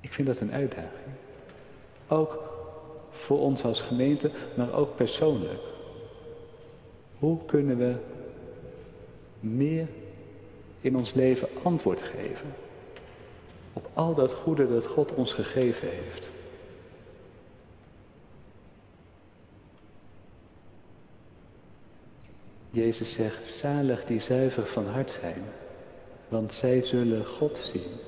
Ik 0.00 0.12
vind 0.12 0.26
dat 0.26 0.40
een 0.40 0.52
uitdaging. 0.52 1.14
Ook 2.08 2.42
voor 3.10 3.40
ons 3.40 3.64
als 3.64 3.80
gemeente, 3.80 4.30
maar 4.54 4.72
ook 4.72 4.96
persoonlijk. 4.96 5.60
Hoe 7.18 7.38
kunnen 7.46 7.78
we 7.78 7.94
meer 9.40 9.86
in 10.82 10.96
ons 10.96 11.12
leven 11.12 11.48
antwoord 11.62 12.02
geven 12.02 12.54
op 13.72 13.90
al 13.92 14.14
dat 14.14 14.32
goede 14.32 14.68
dat 14.68 14.86
God 14.86 15.14
ons 15.14 15.32
gegeven 15.32 15.88
heeft? 15.88 16.30
Jezus 22.70 23.12
zegt, 23.12 23.46
zalig 23.46 24.04
die 24.04 24.20
zuiver 24.20 24.66
van 24.66 24.86
hart 24.86 25.10
zijn, 25.10 25.42
want 26.28 26.52
zij 26.52 26.82
zullen 26.82 27.26
God 27.26 27.56
zien. 27.56 28.00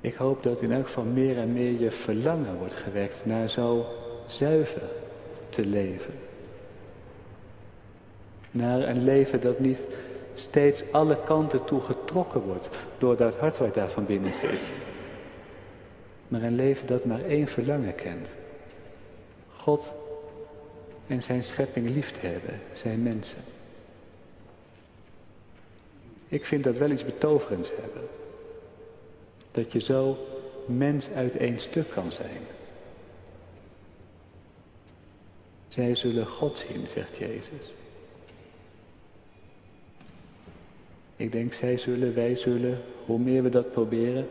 Ik 0.00 0.14
hoop 0.14 0.42
dat 0.42 0.62
in 0.62 0.72
elk 0.72 0.86
geval 0.86 1.04
meer 1.04 1.38
en 1.38 1.52
meer 1.52 1.80
je 1.80 1.90
verlangen 1.90 2.58
wordt 2.58 2.74
gewekt 2.74 3.24
naar 3.24 3.50
zo 3.50 3.86
zuiver 4.26 4.90
te 5.48 5.66
leven. 5.66 6.25
Naar 8.56 8.88
een 8.88 9.04
leven 9.04 9.40
dat 9.40 9.58
niet 9.58 9.78
steeds 10.34 10.92
alle 10.92 11.18
kanten 11.24 11.64
toe 11.64 11.80
getrokken 11.80 12.40
wordt 12.40 12.68
door 12.98 13.16
dat 13.16 13.34
hart 13.34 13.58
wat 13.58 13.74
daar 13.74 13.90
van 13.90 14.06
binnen 14.06 14.32
zit. 14.32 14.62
Maar 16.28 16.42
een 16.42 16.54
leven 16.54 16.86
dat 16.86 17.04
maar 17.04 17.24
één 17.24 17.46
verlangen 17.46 17.94
kent. 17.94 18.28
God 19.56 19.92
en 21.06 21.22
zijn 21.22 21.44
schepping 21.44 21.88
lief 21.88 22.10
te 22.10 22.26
hebben, 22.26 22.60
zijn 22.72 23.02
mensen. 23.02 23.38
Ik 26.28 26.44
vind 26.44 26.64
dat 26.64 26.76
wel 26.76 26.90
iets 26.90 27.04
betoverends 27.04 27.70
hebben. 27.80 28.08
Dat 29.50 29.72
je 29.72 29.80
zo 29.80 30.16
mens 30.66 31.10
uit 31.10 31.36
één 31.36 31.58
stuk 31.58 31.90
kan 31.90 32.12
zijn. 32.12 32.40
Zij 35.68 35.94
zullen 35.94 36.26
God 36.26 36.64
zien, 36.68 36.86
zegt 36.86 37.16
Jezus. 37.16 37.72
Ik 41.16 41.32
denk, 41.32 41.52
zij 41.52 41.78
zullen, 41.78 42.14
wij 42.14 42.36
zullen, 42.36 42.78
hoe 43.06 43.18
meer 43.18 43.42
we 43.42 43.48
dat 43.48 43.72
proberen, 43.72 44.28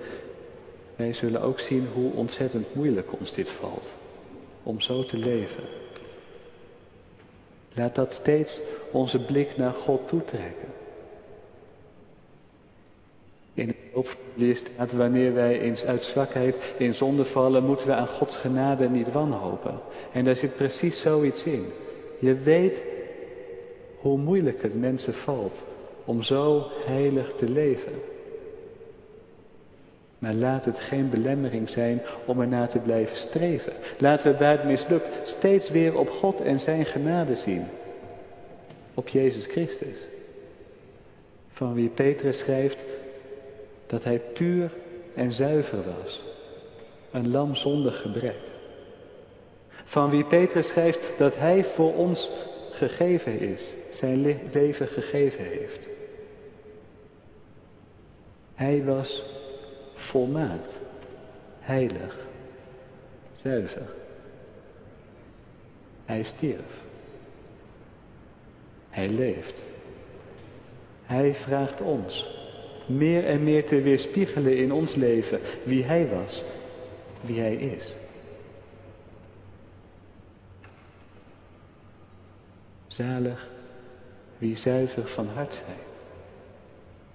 wij 0.95 1.13
zullen 1.13 1.41
ook 1.41 1.60
zien 1.60 1.88
hoe 1.93 2.12
ontzettend 2.12 2.76
moeilijk 2.76 3.19
ons 3.19 3.34
dit 3.34 3.50
valt. 3.50 3.93
Om 4.63 4.82
zo 4.82 5.04
te 5.04 5.17
leven. 5.17 5.63
Laat 7.74 7.95
dat 7.95 8.13
steeds 8.13 8.60
onze 8.91 9.19
blik 9.19 9.58
naar 9.58 9.74
God 9.74 10.08
toetrekken. 10.08 10.67
In 13.54 13.67
het 13.67 13.78
hoofdlied 13.93 14.58
staat, 14.58 14.91
wanneer 14.91 15.34
wij 15.34 15.60
eens 15.60 15.86
uit 15.86 16.04
zwakheid 16.04 16.56
in 16.78 16.93
zonde 16.93 17.26
vallen, 17.26 17.65
moeten 17.65 17.88
we 17.88 17.93
aan 17.93 18.08
Gods 18.08 18.38
genade 18.38 18.89
niet 18.89 19.12
wanhopen. 19.12 19.80
En 20.12 20.26
daar 20.26 20.36
zit 20.36 20.56
precies 20.56 21.00
zoiets 21.00 21.43
in. 21.43 21.65
Je 22.19 22.36
weet 22.36 22.84
hoe 23.98 24.17
moeilijk 24.17 24.62
het 24.62 24.80
mensen 24.80 25.13
valt 25.13 25.63
om 26.06 26.24
zo 26.24 26.68
heilig 26.86 27.34
te 27.34 27.50
leven. 27.50 27.94
Maar 30.20 30.34
laat 30.34 30.65
het 30.65 30.80
geen 30.80 31.10
belemmering 31.10 31.70
zijn 31.70 32.02
om 32.26 32.41
ernaar 32.41 32.70
te 32.70 32.80
blijven 32.80 33.18
streven. 33.18 33.74
Laten 33.98 34.32
we 34.32 34.38
waar 34.38 34.58
het 34.58 34.65
mislukt 34.65 35.30
steeds 35.30 35.70
weer 35.70 35.98
op 35.98 36.10
God 36.10 36.41
en 36.41 36.60
zijn 36.60 36.86
genade 36.86 37.36
zien. 37.36 37.65
Op 38.94 39.08
Jezus 39.08 39.46
Christus. 39.46 40.00
Van 41.52 41.74
wie 41.74 41.89
Petrus 41.89 42.38
schrijft 42.38 42.86
dat 43.88 44.04
hij 44.04 44.20
puur 44.20 44.72
en 45.13 45.32
zuiver 45.32 45.80
was. 46.02 46.24
Een 47.12 47.32
lam 47.32 47.56
zonder 47.56 47.91
gebrek. 47.91 48.36
Van 49.84 50.10
wie 50.10 50.24
Petrus 50.24 50.68
schrijft 50.68 51.00
dat 51.18 51.36
hij 51.36 51.63
voor 51.63 51.96
ons 51.96 52.32
gegeven 52.72 53.39
is, 53.39 53.76
zijn 53.89 54.39
leven 54.52 54.88
gegeven 54.88 55.44
heeft. 55.44 55.88
Hij 58.56 58.84
was 58.84 59.24
volmaakt, 59.94 60.80
heilig, 61.60 62.28
zuiver. 63.41 63.94
Hij 66.06 66.24
stierf. 66.24 66.84
Hij 68.89 69.10
leeft. 69.10 69.63
Hij 71.04 71.36
vraagt 71.36 71.82
ons 71.82 72.28
meer 72.86 73.26
en 73.26 73.44
meer 73.44 73.65
te 73.65 73.82
weerspiegelen 73.82 74.58
in 74.58 74.72
ons 74.72 74.96
leven 74.96 75.39
wie 75.63 75.84
Hij 75.84 76.08
was, 76.08 76.44
wie 77.22 77.39
Hij 77.39 77.56
is. 77.56 77.96
Zalig 82.88 83.50
wie 84.38 84.58
zuiver 84.58 85.08
van 85.08 85.28
hart 85.28 85.54
zijn. 85.54 85.94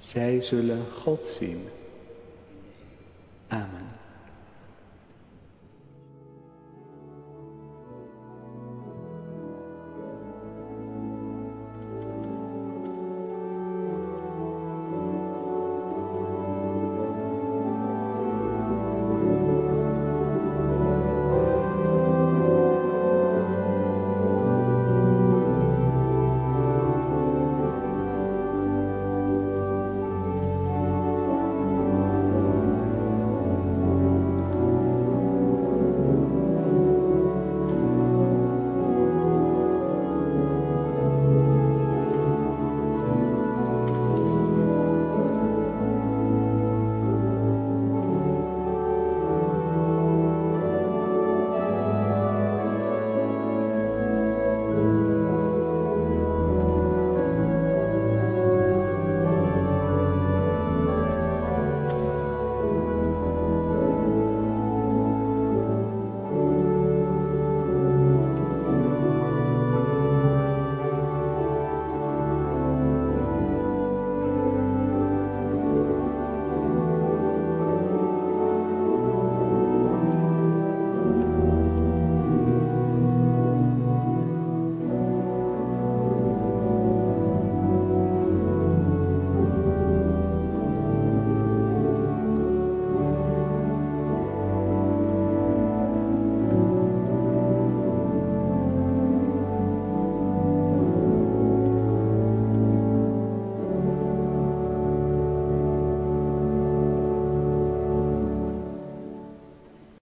Zij 0.00 0.40
zullen 0.40 0.90
God 0.90 1.24
zien. 1.24 1.68
Amen. 3.48 3.99